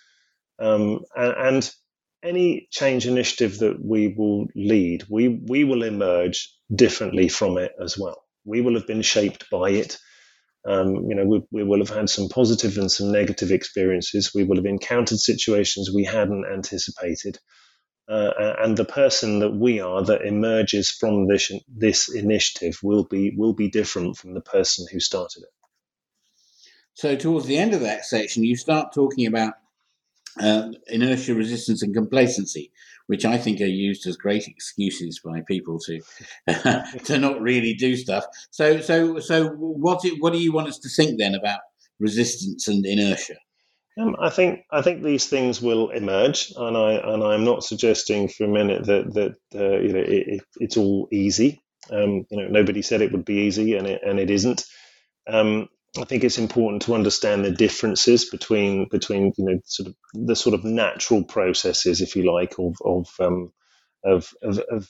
[0.58, 1.74] Um, and, and,
[2.20, 7.96] any change initiative that we will lead, we, we will emerge differently from it as
[7.96, 8.24] well.
[8.44, 9.98] We will have been shaped by it.
[10.66, 14.32] Um, you know, we, we will have had some positive and some negative experiences.
[14.34, 17.38] We will have encountered situations we hadn't anticipated
[18.08, 23.34] uh, and the person that we are that emerges from this this initiative will be
[23.36, 25.50] will be different from the person who started it.
[26.94, 29.54] So towards the end of that section, you start talking about
[30.40, 32.72] uh, inertia, resistance, and complacency,
[33.06, 36.00] which I think are used as great excuses by people to
[37.04, 38.24] to not really do stuff.
[38.50, 41.60] So, so, so, what what do you want us to think then about
[41.98, 43.36] resistance and inertia?
[43.98, 48.28] Um, I think I think these things will emerge, and I and I'm not suggesting
[48.28, 51.60] for a minute that that uh, you know it, it's all easy.
[51.90, 54.64] Um, you know, nobody said it would be easy, and it and it isn't.
[55.26, 59.94] Um, I think it's important to understand the differences between between you know sort of
[60.14, 63.52] the sort of natural processes, if you like, of of um,
[64.04, 64.88] of, of, of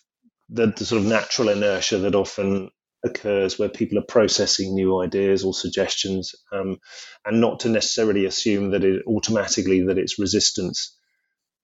[0.51, 2.71] the, the, sort of natural inertia that often
[3.05, 6.79] occurs where people are processing new ideas or suggestions, um,
[7.25, 10.95] and not to necessarily assume that it automatically that it's resistance.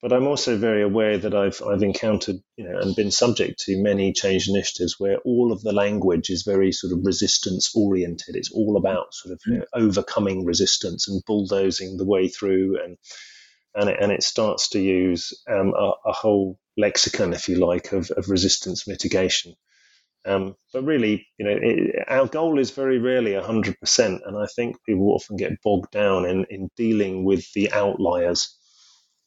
[0.00, 3.82] But I'm also very aware that I've I've encountered you know and been subject to
[3.82, 8.36] many change initiatives where all of the language is very sort of resistance oriented.
[8.36, 12.98] It's all about sort of you know, overcoming resistance and bulldozing the way through and
[13.74, 17.92] and it, and it starts to use um, a, a, whole lexicon, if you like,
[17.92, 19.56] of, of resistance mitigation.
[20.26, 23.76] Um, but really, you know, it, our goal is very rarely 100%.
[23.98, 28.56] And I think people often get bogged down in, in dealing with the outliers.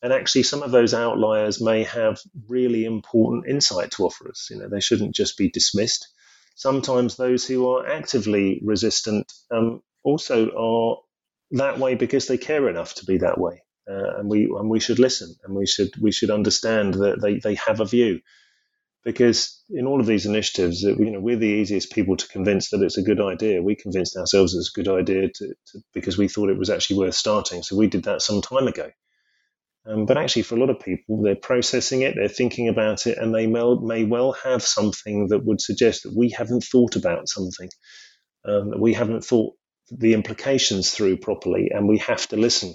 [0.02, 4.48] And actually, some of those outliers may have really important insight to offer us.
[4.50, 6.08] You know, they shouldn't just be dismissed.
[6.56, 10.98] Sometimes those who are actively resistant um, also are
[11.52, 13.62] that way because they care enough to be that way.
[13.90, 17.40] Uh, and we and we should listen and we should we should understand that they,
[17.40, 18.20] they have a view
[19.08, 22.82] because in all of these initiatives, you know, we're the easiest people to convince that
[22.82, 23.62] it's a good idea.
[23.62, 27.00] We convinced ourselves it's a good idea to, to, because we thought it was actually
[27.00, 27.64] worth starting.
[27.64, 28.92] So we did that some time ago.
[29.86, 33.18] Um, but actually, for a lot of people, they're processing it, they're thinking about it,
[33.18, 37.30] and they may, may well have something that would suggest that we haven't thought about
[37.30, 37.70] something,
[38.44, 39.54] um, that we haven't thought
[39.90, 42.74] the implications through properly, and we have to listen.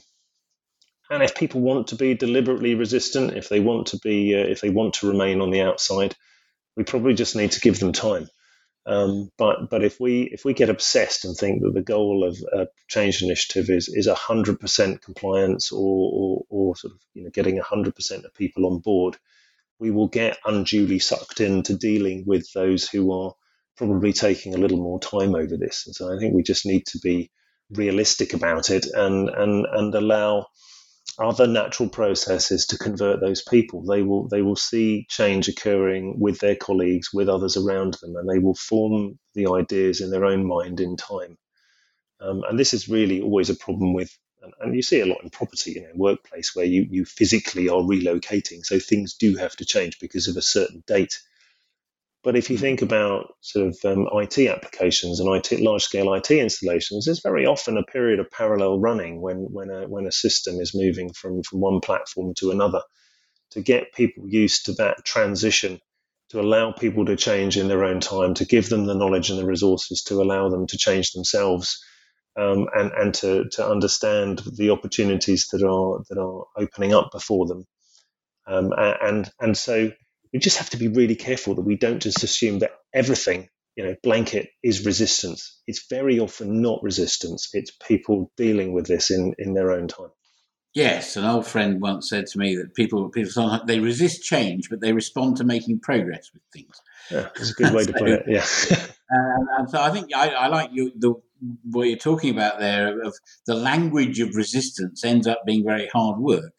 [1.13, 4.63] And if people want to be deliberately resistant, if they want to be, uh, if
[4.63, 6.17] they want to remain on the outside,
[6.75, 8.31] we probably just need to give them time.
[8.87, 12.39] Um, but but if we if we get obsessed and think that the goal of
[12.51, 17.31] a change initiative is is hundred percent compliance or, or, or sort of you know
[17.31, 19.19] getting hundred percent of people on board,
[19.79, 23.35] we will get unduly sucked into dealing with those who are
[23.77, 25.85] probably taking a little more time over this.
[25.85, 27.31] And so I think we just need to be
[27.71, 30.47] realistic about it and and and allow
[31.19, 33.83] other natural processes to convert those people.
[33.83, 38.29] They will they will see change occurring with their colleagues, with others around them, and
[38.29, 41.39] they will form the ideas in their own mind in time.
[42.21, 45.23] Um, and this is really always a problem with, and, and you see a lot
[45.23, 49.57] in property, you know, workplace where you you physically are relocating, so things do have
[49.57, 51.21] to change because of a certain date.
[52.25, 56.31] But if you think about sort of um, IT applications and IT, large scale IT
[56.31, 60.61] installations, there's very often a period of parallel running when, when, a, when a system
[60.61, 62.83] is moving from, from one platform to another
[63.53, 65.81] to get people used to that transition,
[66.31, 69.39] to allow people to change in their own time, to give them the knowledge and
[69.39, 71.85] the resources to allow them to change themselves.
[72.37, 77.47] Um, and, and to, to understand the opportunities that are that are opening up before
[77.47, 77.67] them,
[78.47, 79.93] um, and and so
[80.33, 83.85] we just have to be really careful that we don't just assume that everything, you
[83.85, 85.61] know, blanket is resistance.
[85.67, 87.51] It's very often not resistance.
[87.53, 90.11] It's people dealing with this in, in their own time.
[90.75, 94.81] Yes, an old friend once said to me that people people they resist change, but
[94.81, 96.81] they respond to making progress with things.
[97.11, 98.25] Yeah, that's a good way so, to put it.
[98.27, 98.47] Yeah,
[99.11, 101.15] and, and, so I think I, I like you the
[101.71, 103.15] what you're talking about there of
[103.47, 106.55] the language of resistance ends up being very hard work,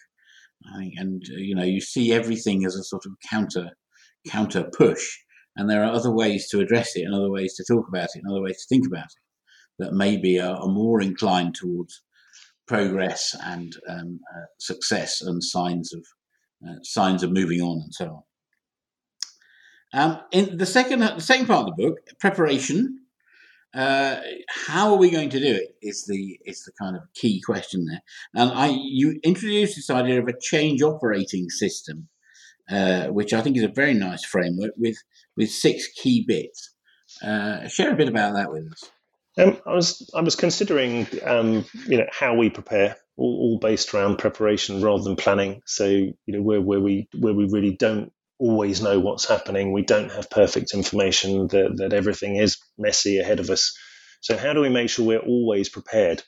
[0.98, 3.72] and uh, you know you see everything as a sort of counter
[4.28, 5.18] counter push,
[5.56, 8.22] and there are other ways to address it, and other ways to talk about it,
[8.24, 9.22] and other ways to think about it.
[9.80, 12.02] that maybe are, are more inclined towards
[12.68, 16.06] progress and um, uh, success and signs of
[16.68, 18.24] uh, signs of moving on and so on.
[19.96, 23.00] Um, in the second the second part of the book, preparation.
[23.74, 25.76] Uh, how are we going to do it?
[25.82, 28.02] Is the is the kind of key question there.
[28.36, 32.08] And I you introduced this idea of a change operating system,
[32.70, 34.98] uh, which I think is a very nice framework with
[35.36, 36.76] with six key bits.
[37.24, 38.92] Uh, share a bit about that with us.
[39.38, 43.94] Um, I was I was considering um, you know how we prepare, all, all, based
[43.94, 45.62] around preparation rather than planning.
[45.66, 48.12] So you know where where we where we really don't
[48.44, 53.40] always know what's happening, we don't have perfect information that that everything is messy ahead
[53.40, 53.78] of us.
[54.22, 56.24] So how do we make sure we're always prepared?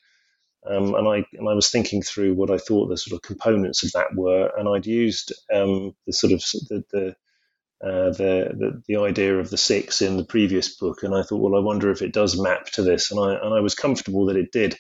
[0.70, 3.84] Um, and I and I was thinking through what I thought the sort of components
[3.84, 7.16] of that were, and I'd used um, the sort of the, the
[7.84, 11.42] uh, the, the, the idea of the six in the previous book, and I thought,
[11.42, 14.26] well, I wonder if it does map to this, and I and I was comfortable
[14.28, 14.76] that it did,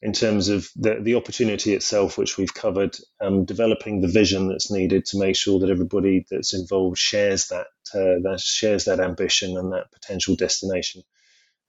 [0.00, 4.70] in terms of the the opportunity itself, which we've covered, um, developing the vision that's
[4.70, 9.56] needed to make sure that everybody that's involved shares that uh, that shares that ambition
[9.56, 11.02] and that potential destination.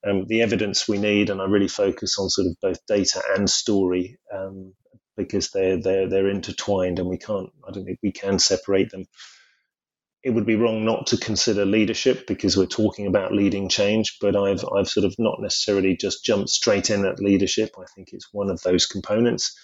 [0.06, 3.50] Um, the evidence we need, and I really focus on sort of both data and
[3.50, 4.74] story um,
[5.16, 7.50] because they're they're they're intertwined, and we can't.
[7.66, 9.06] I don't think we can separate them
[10.22, 14.36] it would be wrong not to consider leadership because we're talking about leading change, but
[14.36, 17.74] I've I've sort of not necessarily just jumped straight in at leadership.
[17.78, 19.58] I think it's one of those components.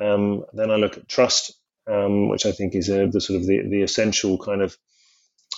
[0.00, 1.52] Um, then I look at trust,
[1.90, 4.76] um, which I think is a, the sort of the, the essential kind of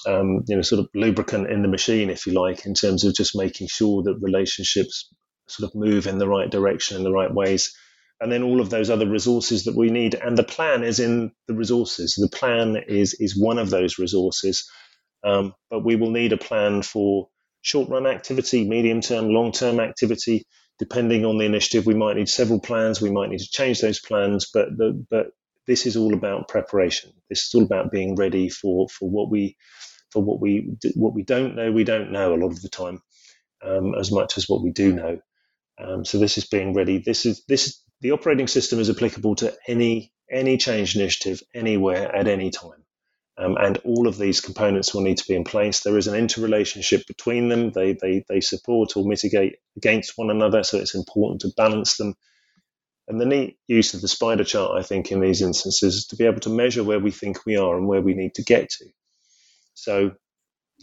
[0.06, 3.14] um, you know sort of lubricant in the machine, if you like, in terms of
[3.14, 5.12] just making sure that relationships
[5.48, 7.74] sort of move in the right direction in the right ways
[8.20, 10.14] and then all of those other resources that we need.
[10.14, 12.14] And the plan is in the resources.
[12.14, 14.68] The plan is is one of those resources,
[15.24, 17.28] um, but we will need a plan for
[17.62, 20.46] short run activity, medium term, long term activity.
[20.78, 23.02] Depending on the initiative, we might need several plans.
[23.02, 25.26] We might need to change those plans, but the, but
[25.66, 27.12] this is all about preparation.
[27.28, 29.56] This is all about being ready for for what we
[30.10, 31.72] for what we what we don't know.
[31.72, 33.02] We don't know a lot of the time,
[33.62, 35.20] um, as much as what we do know.
[35.78, 36.98] Um, so this is being ready.
[36.98, 42.28] This is this the operating system is applicable to any any change initiative anywhere at
[42.28, 42.84] any time.
[43.36, 45.80] Um, and all of these components will need to be in place.
[45.80, 47.70] There is an interrelationship between them.
[47.70, 52.14] They, they, they support or mitigate against one another, so it's important to balance them.
[53.08, 56.16] And the neat use of the spider chart, I think, in these instances is to
[56.16, 58.68] be able to measure where we think we are and where we need to get
[58.70, 58.84] to.
[59.74, 60.12] So,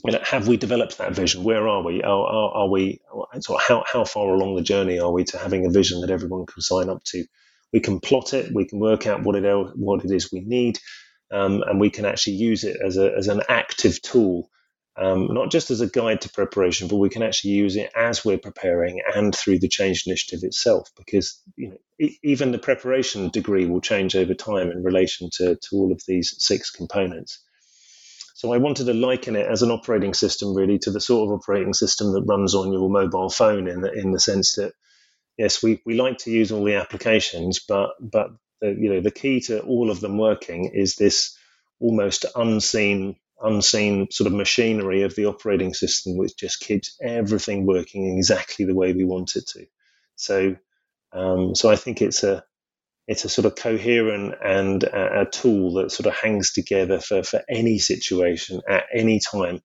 [0.06, 1.44] you know, have we developed that vision?
[1.44, 2.02] Where are we?
[2.04, 3.02] Are, are, are we?
[3.40, 6.46] So how how far along the journey are we to having a vision that everyone
[6.46, 7.26] can sign up to?
[7.74, 8.54] We can plot it.
[8.54, 10.80] We can work out what it what it is we need,
[11.32, 14.50] um, and we can actually use it as a as an active tool,
[14.98, 18.24] um, not just as a guide to preparation, but we can actually use it as
[18.24, 20.90] we're preparing and through the change initiative itself.
[20.96, 25.76] Because you know, even the preparation degree will change over time in relation to to
[25.76, 27.44] all of these six components.
[28.38, 31.40] So I wanted to liken it as an operating system, really, to the sort of
[31.40, 34.74] operating system that runs on your mobile phone, in the in the sense that
[35.40, 38.30] yes, we, we like to use all the applications, but but
[38.62, 41.36] the, you know the key to all of them working is this
[41.80, 48.18] almost unseen unseen sort of machinery of the operating system, which just keeps everything working
[48.18, 49.66] exactly the way we want it to.
[50.16, 50.56] So
[51.12, 52.44] um, so I think it's a
[53.08, 57.24] it's a sort of coherent and a, a tool that sort of hangs together for,
[57.24, 59.62] for any situation at any time,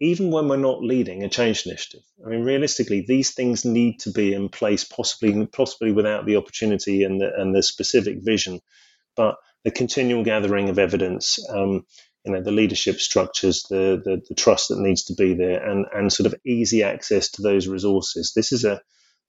[0.00, 2.02] even when we're not leading a change initiative.
[2.24, 7.02] I mean, realistically, these things need to be in place, possibly possibly without the opportunity
[7.02, 8.60] and the, and the specific vision,
[9.16, 11.86] but the continual gathering of evidence, um,
[12.24, 15.86] you know, the leadership structures, the, the the trust that needs to be there, and
[15.92, 18.32] and sort of easy access to those resources.
[18.34, 18.80] This is a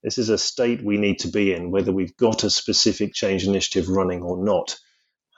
[0.05, 3.47] this is a state we need to be in, whether we've got a specific change
[3.47, 4.77] initiative running or not.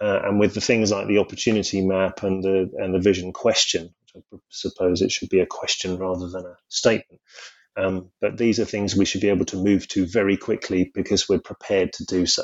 [0.02, 3.90] Uh, and with the things like the opportunity map and the and the vision question,
[4.14, 7.22] which I suppose it should be a question rather than a statement.
[7.78, 11.30] Um, but these are things we should be able to move to very quickly because
[11.30, 12.44] we're prepared to do so.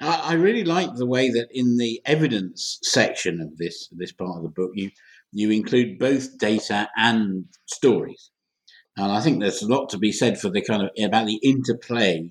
[0.00, 4.42] I really like the way that in the evidence section of this this part of
[4.42, 4.90] the book, you
[5.32, 8.31] you include both data and stories.
[8.96, 11.40] And I think there's a lot to be said for the kind of about the
[11.42, 12.30] interplay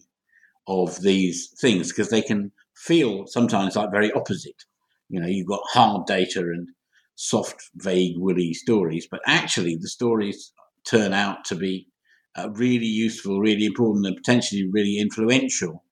[0.67, 4.63] of these things because they can feel sometimes like very opposite.
[5.09, 6.69] You know, you've got hard data and
[7.15, 10.53] soft, vague, woolly stories, but actually the stories
[10.85, 11.87] turn out to be
[12.35, 15.83] a really useful, really important, and potentially really influential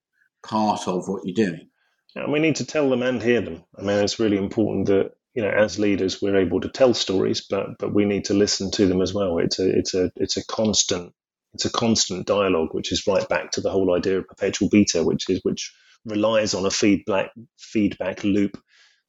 [0.43, 1.69] part of what you're doing.
[2.15, 3.63] And we need to tell them and hear them.
[3.77, 7.45] I mean, it's really important that you know, as leaders, we're able to tell stories,
[7.49, 9.39] but but we need to listen to them as well.
[9.39, 11.13] It's a it's a it's a constant
[11.53, 15.03] It's a constant dialogue, which is right back to the whole idea of perpetual beta,
[15.03, 15.73] which is which
[16.05, 18.57] relies on a feedback feedback loop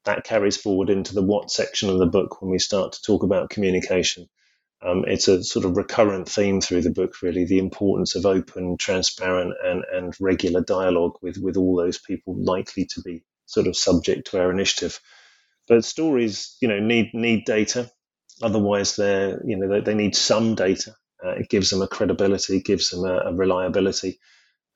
[0.04, 3.22] that carries forward into the what section of the book when we start to talk
[3.24, 4.26] about communication.
[4.82, 8.76] Um, it's a sort of recurrent theme through the book, really, the importance of open,
[8.78, 13.76] transparent, and, and regular dialogue with, with all those people likely to be sort of
[13.76, 15.00] subject to our initiative.
[15.70, 17.88] But stories, you know, need need data.
[18.42, 20.96] Otherwise, they're you know they, they need some data.
[21.24, 24.18] Uh, it gives them a credibility, gives them a, a reliability.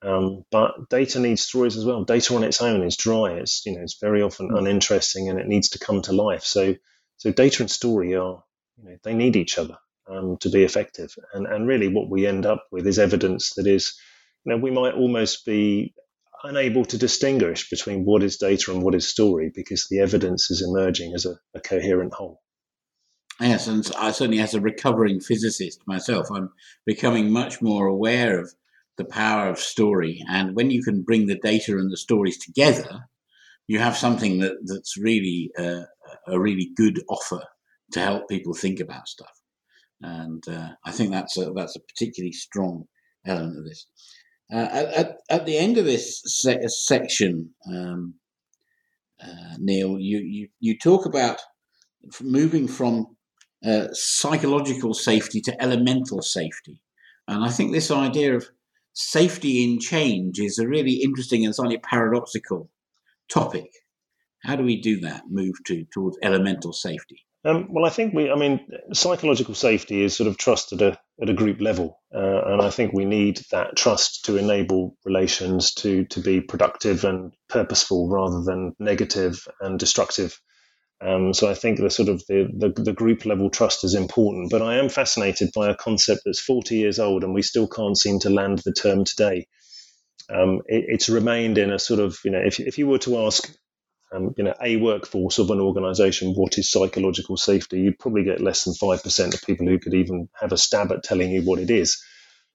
[0.02, 2.04] Um, but data needs stories as well.
[2.04, 3.32] Data on its own is dry.
[3.32, 4.58] It's you know it's very often mm.
[4.58, 6.44] uninteresting, and it needs to come to life.
[6.44, 6.76] So
[7.16, 8.44] so data and story are
[8.78, 9.78] you know they need each other
[10.08, 11.12] um, to be effective.
[11.32, 13.98] And and really, what we end up with is evidence that is
[14.44, 15.92] you know we might almost be
[16.44, 20.62] unable to distinguish between what is data and what is story because the evidence is
[20.62, 22.40] emerging as a, a coherent whole.
[23.40, 26.50] Yes, and I certainly, as a recovering physicist myself, I'm
[26.86, 28.54] becoming much more aware of
[28.96, 30.22] the power of story.
[30.28, 33.08] And when you can bring the data and the stories together,
[33.66, 35.82] you have something that, that's really uh,
[36.28, 37.42] a really good offer
[37.92, 39.32] to help people think about stuff.
[40.00, 42.84] And uh, I think that's a, that's a particularly strong
[43.26, 43.86] element of this.
[44.52, 48.14] Uh, at, at the end of this se- section, um,
[49.22, 51.40] uh, Neil, you, you, you talk about
[52.20, 53.16] moving from
[53.64, 56.82] uh, psychological safety to elemental safety.
[57.26, 58.46] And I think this idea of
[58.92, 62.70] safety in change is a really interesting and slightly paradoxical
[63.30, 63.70] topic.
[64.42, 67.24] How do we do that, move to towards elemental safety?
[67.46, 68.60] Um, well, I think we, I mean,
[68.92, 72.00] psychological safety is sort of trusted a, at a group level.
[72.14, 77.04] Uh, and I think we need that trust to enable relations to, to be productive
[77.04, 80.38] and purposeful rather than negative and destructive.
[81.04, 84.50] Um, so I think the sort of the, the, the, group level trust is important.
[84.50, 87.98] But I am fascinated by a concept that's 40 years old and we still can't
[87.98, 89.46] seem to land the term today.
[90.30, 93.18] Um, it, it's remained in a sort of, you know, if, if you were to
[93.26, 93.54] ask,
[94.12, 98.40] um, you know, a workforce of an organization, what is psychological safety, you'd probably get
[98.40, 101.58] less than 5% of people who could even have a stab at telling you what
[101.58, 102.02] it is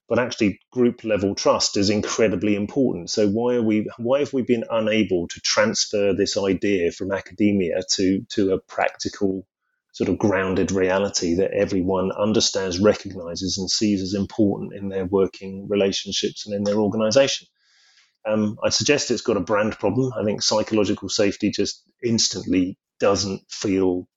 [0.09, 3.11] but actually group level trust is incredibly important.
[3.11, 7.81] So why are we why have we been unable to transfer this idea from academia
[7.91, 9.45] to to a practical
[9.93, 15.67] sort of grounded reality that everyone understands, recognizes, and sees as important in their working
[15.69, 17.47] relationships and in their organization?
[18.27, 20.11] Um, I suggest it's got a brand problem.
[20.19, 24.07] I think psychological safety just instantly doesn't feel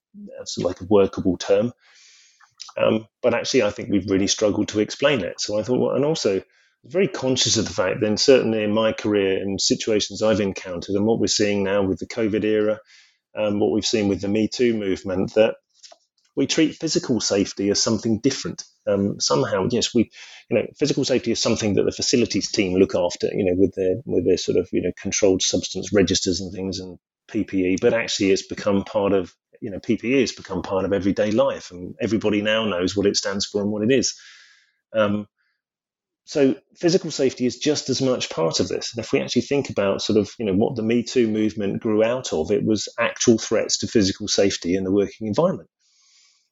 [0.59, 1.73] like a workable term.
[2.77, 5.41] Um, but actually, I think we've really struggled to explain it.
[5.41, 6.43] So I thought, well, and also
[6.85, 11.07] very conscious of the fact then certainly in my career and situations I've encountered and
[11.07, 12.81] what we're seeing now with the COVID era,
[13.37, 15.55] um, what we've seen with the Me Too movement, that
[16.35, 18.65] we treat physical safety as something different.
[18.87, 20.11] Um, somehow, yes, we,
[20.49, 23.75] you know, physical safety is something that the facilities team look after, you know, with
[23.75, 26.99] their with their sort of you know controlled substance registers and things and
[27.31, 31.31] PPE, but actually it's become part of you know PPE has become part of everyday
[31.31, 34.15] life, and everybody now knows what it stands for and what it is.
[34.95, 35.27] Um,
[36.25, 38.95] so physical safety is just as much part of this.
[38.95, 41.83] And if we actually think about sort of you know what the Me Too movement
[41.83, 45.69] grew out of, it was actual threats to physical safety in the working environment,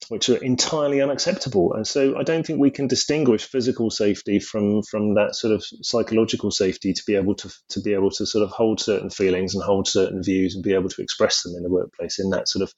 [0.09, 1.75] which are entirely unacceptable.
[1.75, 5.65] And so I don't think we can distinguish physical safety from from that sort of
[5.83, 9.55] psychological safety to be able to to be able to sort of hold certain feelings
[9.55, 12.49] and hold certain views and be able to express them in the workplace in that
[12.49, 12.73] sort of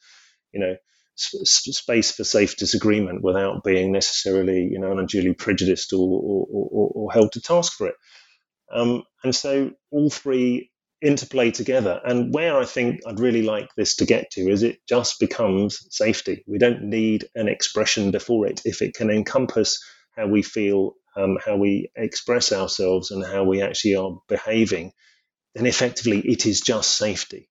[0.53, 0.75] you know
[1.15, 7.13] space for safe disagreement without being necessarily you know unduly prejudiced or, or, or, or
[7.13, 7.95] held to task for it.
[8.73, 10.72] Um, and so all three
[11.03, 12.01] interplay together.
[12.05, 15.87] And where I think I'd really like this to get to is it just becomes
[15.91, 16.45] safety.
[16.47, 19.83] We don't need an expression before it if it can encompass
[20.17, 24.93] how we feel, um, how we express ourselves, and how we actually are behaving.
[25.55, 27.49] Then effectively, it is just safety.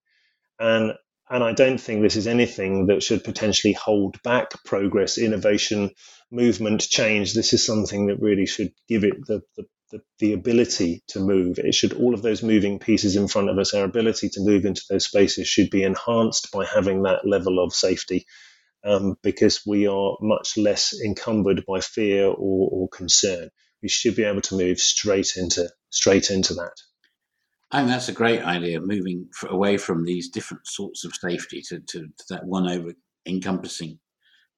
[0.59, 0.93] And
[1.29, 5.91] and I don't think this is anything that should potentially hold back progress, innovation,
[6.29, 7.33] movement, change.
[7.33, 11.59] This is something that really should give it the, the, the, the, ability to move.
[11.59, 14.65] It should, all of those moving pieces in front of us, our ability to move
[14.65, 18.25] into those spaces should be enhanced by having that level of safety.
[18.83, 23.49] Um, because we are much less encumbered by fear or, or concern.
[23.83, 26.73] We should be able to move straight into straight into that.
[27.71, 31.79] I think that's a great idea, moving away from these different sorts of safety to,
[31.79, 32.93] to, to that one over
[33.25, 33.99] encompassing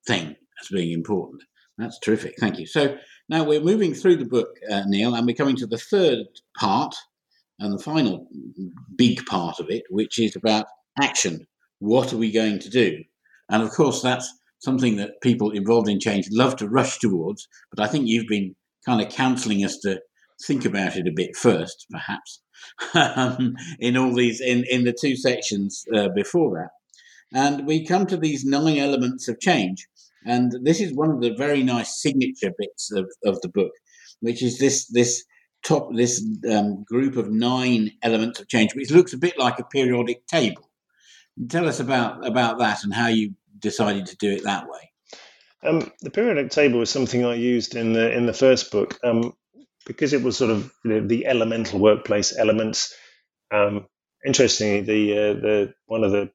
[0.08, 1.44] thing as being important.
[1.78, 2.36] That's terrific.
[2.40, 2.68] Thank you.
[2.68, 2.98] So
[3.30, 6.26] now we're moving through the book, uh, Neil, and we're coming to the third
[6.58, 6.96] part
[7.60, 8.28] and the final
[8.96, 10.68] big part of it, which is about
[11.02, 11.48] action.
[11.80, 13.04] What are we going to do?
[13.50, 17.48] And of course, that's something that people involved in change love to rush towards.
[17.72, 18.56] But I think you've been
[18.86, 20.02] kind of counselling us to
[20.46, 22.42] think about it a bit first, perhaps,
[22.94, 26.70] um, in all these in in the two sections uh, before that,
[27.38, 29.88] and we come to these nine elements of change,
[30.26, 33.72] and this is one of the very nice signature bits of, of the book,
[34.20, 35.24] which is this this
[35.66, 39.66] top this um, group of nine elements of change, which looks a bit like a
[39.66, 40.70] periodic table.
[41.50, 44.92] Tell us about about that and how you decided to do it that way.
[45.64, 49.34] Um, the periodic table was something I used in the in the first book um,
[49.86, 52.94] because it was sort of the, the elemental workplace elements.
[53.52, 53.88] Um,
[54.26, 56.32] interestingly, the uh, the one of the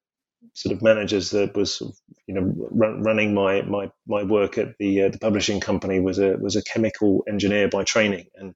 [0.55, 1.81] sort of managers that was
[2.27, 6.19] you know run, running my my my work at the uh, the publishing company was
[6.19, 8.55] a was a chemical engineer by training and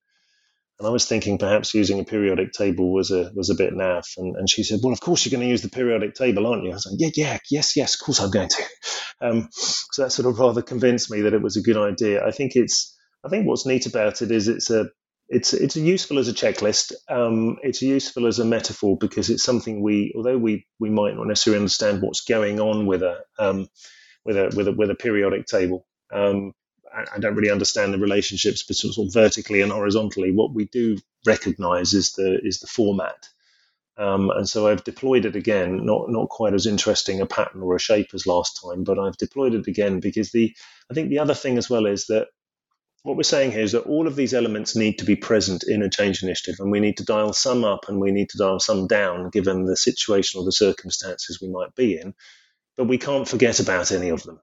[0.82, 4.16] and I was thinking perhaps using a periodic table was a was a bit naff.
[4.16, 6.64] And, and she said, "Well, of course you're going to use the periodic table, aren't
[6.64, 8.62] you?" I was like, "Yeah, yeah, yes, yes, of course I'm going to."
[9.20, 12.26] Um, so that sort of rather convinced me that it was a good idea.
[12.26, 14.86] I think it's I think what's neat about it is it's a
[15.32, 16.92] it's it's useful as a checklist.
[17.08, 21.26] Um, it's useful as a metaphor because it's something we, although we we might not
[21.26, 23.66] necessarily understand what's going on with a um,
[24.26, 25.86] with a with a with a periodic table.
[26.12, 26.52] Um,
[26.94, 30.32] I don't really understand the relationships between sort of vertically and horizontally.
[30.32, 33.26] What we do recognize is the is the format.
[33.96, 37.74] Um, and so I've deployed it again, not not quite as interesting a pattern or
[37.74, 40.54] a shape as last time, but I've deployed it again because the
[40.90, 42.28] I think the other thing as well is that
[43.02, 45.82] what we're saying here is that all of these elements need to be present in
[45.82, 48.60] a change initiative, and we need to dial some up and we need to dial
[48.60, 52.14] some down given the situation or the circumstances we might be in.
[52.76, 54.40] But we can't forget about any of them.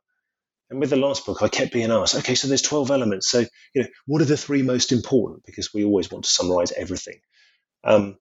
[0.70, 3.28] And with the last book, I kept being asked, okay, so there's 12 elements.
[3.28, 3.40] So,
[3.74, 5.44] you know, what are the three most important?
[5.46, 7.22] Because we always want to summarize everything.
[7.84, 8.18] Um,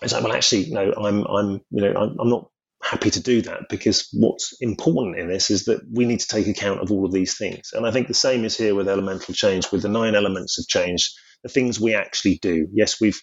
[0.00, 2.50] it's like, well, actually, no, I'm, I'm, you know, I'm, I'm not
[2.82, 6.48] happy to do that because what's important in this is that we need to take
[6.48, 7.70] account of all of these things.
[7.72, 10.66] And I think the same is here with elemental change, with the nine elements of
[10.66, 12.68] change, the things we actually do.
[12.72, 13.20] Yes, we've,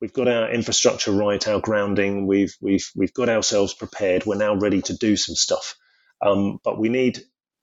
[0.00, 4.26] we've got our infrastructure right, our grounding, we've, we've, we've got ourselves prepared.
[4.26, 5.76] We're now ready to do some stuff.
[6.20, 7.20] Um, but we need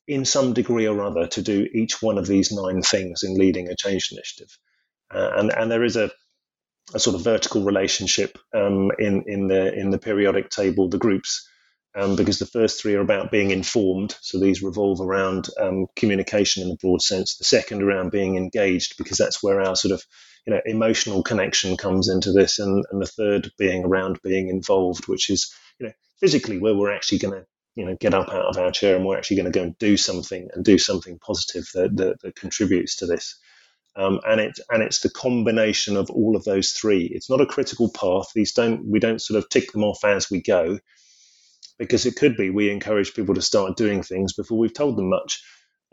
[0.07, 3.67] in some degree or other to do each one of these nine things in leading
[3.67, 4.57] a change initiative.
[5.13, 6.09] Uh, and, and there is a,
[6.93, 11.47] a sort of vertical relationship um, in, in, the, in the periodic table, the groups,
[11.95, 14.15] um, because the first three are about being informed.
[14.21, 17.37] So these revolve around um, communication in a broad sense.
[17.37, 20.03] The second around being engaged, because that's where our sort of
[20.45, 25.07] you know emotional connection comes into this, and, and the third being around being involved,
[25.07, 28.45] which is you know physically where we're actually going to you know get up out
[28.45, 31.19] of our chair and we're actually going to go and do something and do something
[31.19, 33.39] positive that, that, that contributes to this
[33.95, 37.05] um, and it and it's the combination of all of those three.
[37.05, 38.31] It's not a critical path.
[38.33, 40.79] These don't we don't sort of tick them off as we go
[41.77, 45.09] because it could be we encourage people to start doing things before we've told them
[45.09, 45.43] much.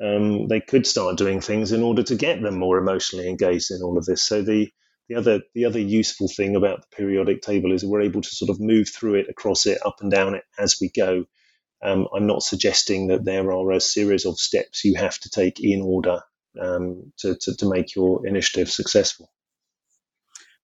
[0.03, 3.83] Um, they could start doing things in order to get them more emotionally engaged in
[3.83, 4.23] all of this.
[4.23, 4.71] So the
[5.09, 8.51] the other the other useful thing about the periodic table is we're able to sort
[8.51, 11.27] of move through it across it up and down it as we go.
[11.83, 15.61] Um, I'm not suggesting that there are a series of steps you have to take
[15.61, 16.21] in order
[16.61, 19.31] um, to, to, to, make your initiative successful.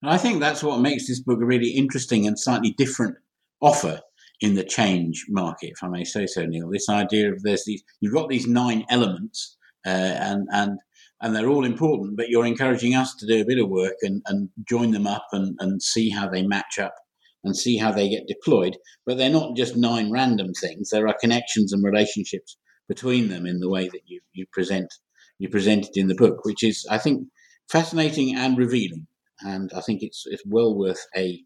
[0.03, 3.17] And I think that's what makes this book a really interesting and slightly different
[3.61, 4.01] offer
[4.41, 6.71] in the change market, if I may say so, Neil.
[6.71, 9.57] This idea of there's these, you've got these nine elements,
[9.87, 10.79] uh, and and
[11.23, 14.23] and they're all important, but you're encouraging us to do a bit of work and,
[14.27, 16.95] and join them up and, and see how they match up
[17.43, 18.77] and see how they get deployed.
[19.07, 20.91] But they're not just nine random things.
[20.91, 24.93] There are connections and relationships between them in the way that you, you present
[25.39, 27.29] you present it in the book, which is I think
[27.69, 29.07] fascinating and revealing.
[29.41, 31.43] And I think it's it's well worth a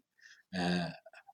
[0.57, 0.89] uh,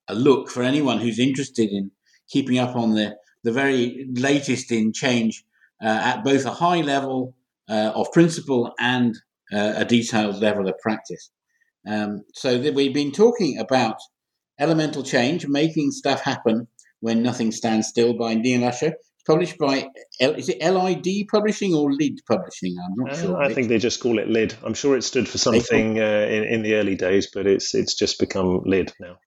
[0.07, 1.91] a look for anyone who's interested in
[2.29, 5.43] keeping up on the the very latest in change
[5.81, 7.35] uh, at both a high level
[7.69, 9.15] uh, of principle and
[9.53, 11.29] uh, a detailed level of practice.
[11.87, 13.97] Um, so we've been talking about
[14.59, 16.67] Elemental Change, Making Stuff Happen
[16.99, 18.95] When Nothing Stands Still by Neil Usher.
[19.27, 19.89] Published by,
[20.21, 22.77] is it LID Publishing or LID Publishing?
[22.81, 23.43] I'm not uh, sure.
[23.43, 24.55] I think they just call it LID.
[24.63, 27.93] I'm sure it stood for something uh, in, in the early days, but it's it's
[27.93, 29.17] just become LID now.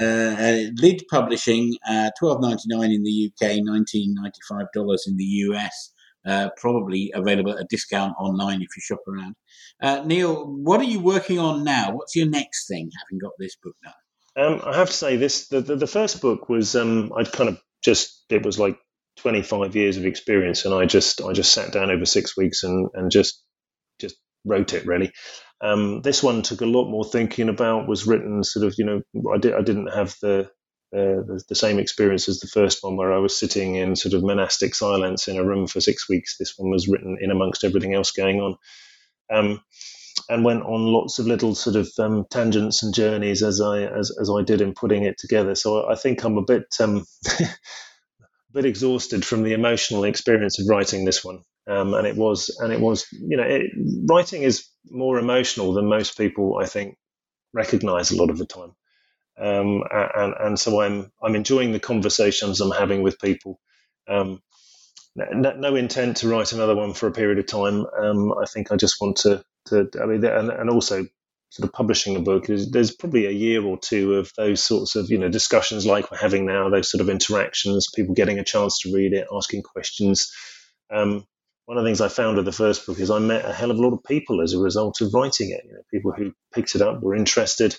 [0.00, 5.04] Uh, uh, Lid Publishing, uh, twelve ninety nine in the UK, nineteen ninety five dollars
[5.06, 5.92] in the US.
[6.26, 9.34] Uh, probably available at a discount online if you shop around.
[9.82, 11.92] Uh, Neil, what are you working on now?
[11.92, 13.92] What's your next thing, having got this book done?
[14.36, 17.50] Um, I have to say this: the, the, the first book was um, I'd kind
[17.50, 18.78] of just it was like
[19.16, 22.88] 25 years of experience, and I just I just sat down over six weeks and
[22.94, 23.42] and just
[24.00, 25.12] just wrote it really.
[25.60, 27.88] Um, this one took a lot more thinking about.
[27.88, 29.02] Was written sort of you know
[29.32, 30.50] I did I didn't have the
[30.94, 34.14] uh, the, the, same experience as the first one, where I was sitting in sort
[34.14, 36.36] of monastic silence in a room for six weeks.
[36.38, 38.56] This one was written in amongst everything else going on.
[39.32, 39.60] Um,
[40.28, 44.16] and went on lots of little sort of um, tangents and journeys as I as,
[44.20, 45.54] as I did in putting it together.
[45.54, 47.04] So I think I'm a bit um,
[48.54, 51.40] bit exhausted from the emotional experience of writing this one.
[51.66, 53.70] Um, and it was and it was you know it,
[54.08, 56.96] writing is more emotional than most people I think
[57.52, 58.74] recognize a lot of the time.
[59.38, 63.60] Um, and and so I'm I'm enjoying the conversations I'm having with people.
[64.08, 64.40] Um,
[65.16, 67.86] no, no, intent to write another one for a period of time.
[67.98, 71.06] Um, I think I just want to to I mean and, and also
[71.54, 74.96] sort of publishing a book is there's probably a year or two of those sorts
[74.96, 78.44] of you know discussions like we're having now those sort of interactions people getting a
[78.44, 80.32] chance to read it asking questions
[80.90, 81.24] um,
[81.66, 83.70] one of the things I found with the first book is I met a hell
[83.70, 85.62] of a lot of people as a result of writing it.
[85.64, 87.74] You know, people who picked it up were interested.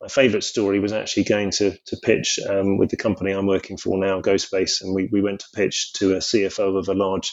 [0.00, 3.76] My favourite story was actually going to to pitch um, with the company I'm working
[3.76, 7.32] for now, GoSpace, and we, we went to pitch to a CFO of a large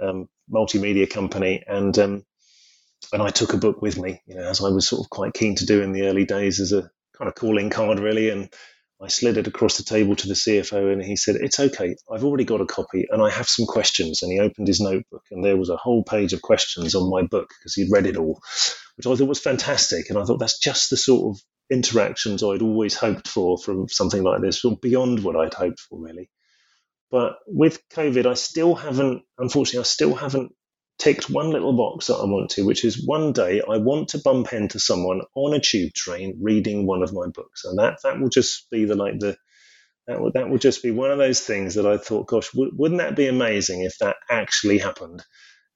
[0.00, 2.24] um, multimedia company, and um,
[3.12, 5.34] and I took a book with me, you know, as I was sort of quite
[5.34, 8.30] keen to do in the early days as a kind of calling card, really.
[8.30, 8.52] And
[9.02, 11.96] I slid it across the table to the CFO, and he said, "It's okay.
[12.12, 15.24] I've already got a copy, and I have some questions." And he opened his notebook,
[15.30, 18.18] and there was a whole page of questions on my book because he'd read it
[18.18, 18.42] all,
[18.96, 20.10] which I thought was fantastic.
[20.10, 24.22] And I thought that's just the sort of interactions I'd always hoped for from something
[24.22, 26.28] like this, or beyond what I'd hoped for, really.
[27.10, 30.54] But with COVID, I still haven't, unfortunately, I still haven't
[31.00, 34.18] ticked one little box that I want to, which is one day I want to
[34.18, 38.20] bump into someone on a tube train reading one of my books, and that that
[38.20, 39.36] will just be the like the
[40.06, 43.00] that that would just be one of those things that I thought, gosh, w- wouldn't
[43.00, 45.24] that be amazing if that actually happened?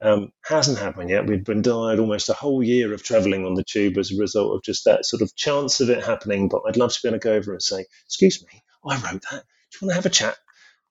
[0.02, 1.26] Um, hasn't happened yet.
[1.26, 4.54] We've been denied almost a whole year of travelling on the tube as a result
[4.56, 6.48] of just that sort of chance of it happening.
[6.48, 9.22] But I'd love to be able to go over and say, "Excuse me, I wrote
[9.30, 9.44] that.
[9.72, 10.36] Do you want to have a chat?"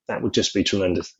[0.07, 1.13] That would just be tremendous.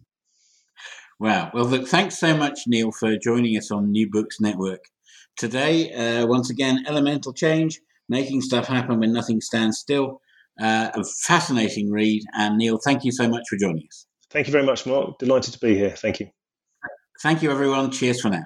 [1.20, 1.52] Wow.
[1.54, 4.84] Well, look, thanks so much, Neil, for joining us on New Books Network.
[5.38, 10.22] Today, uh, once again, Elemental Change, making stuff happen when nothing stands still.
[10.62, 12.24] Uh, a fascinating read.
[12.38, 14.06] And Neil, thank you so much for joining us.
[14.30, 15.18] Thank you very much, Mark.
[15.20, 15.92] Delighted to be here.
[15.92, 16.30] Thank you.
[17.22, 17.92] Thank you, everyone.
[17.92, 18.46] Cheers for now.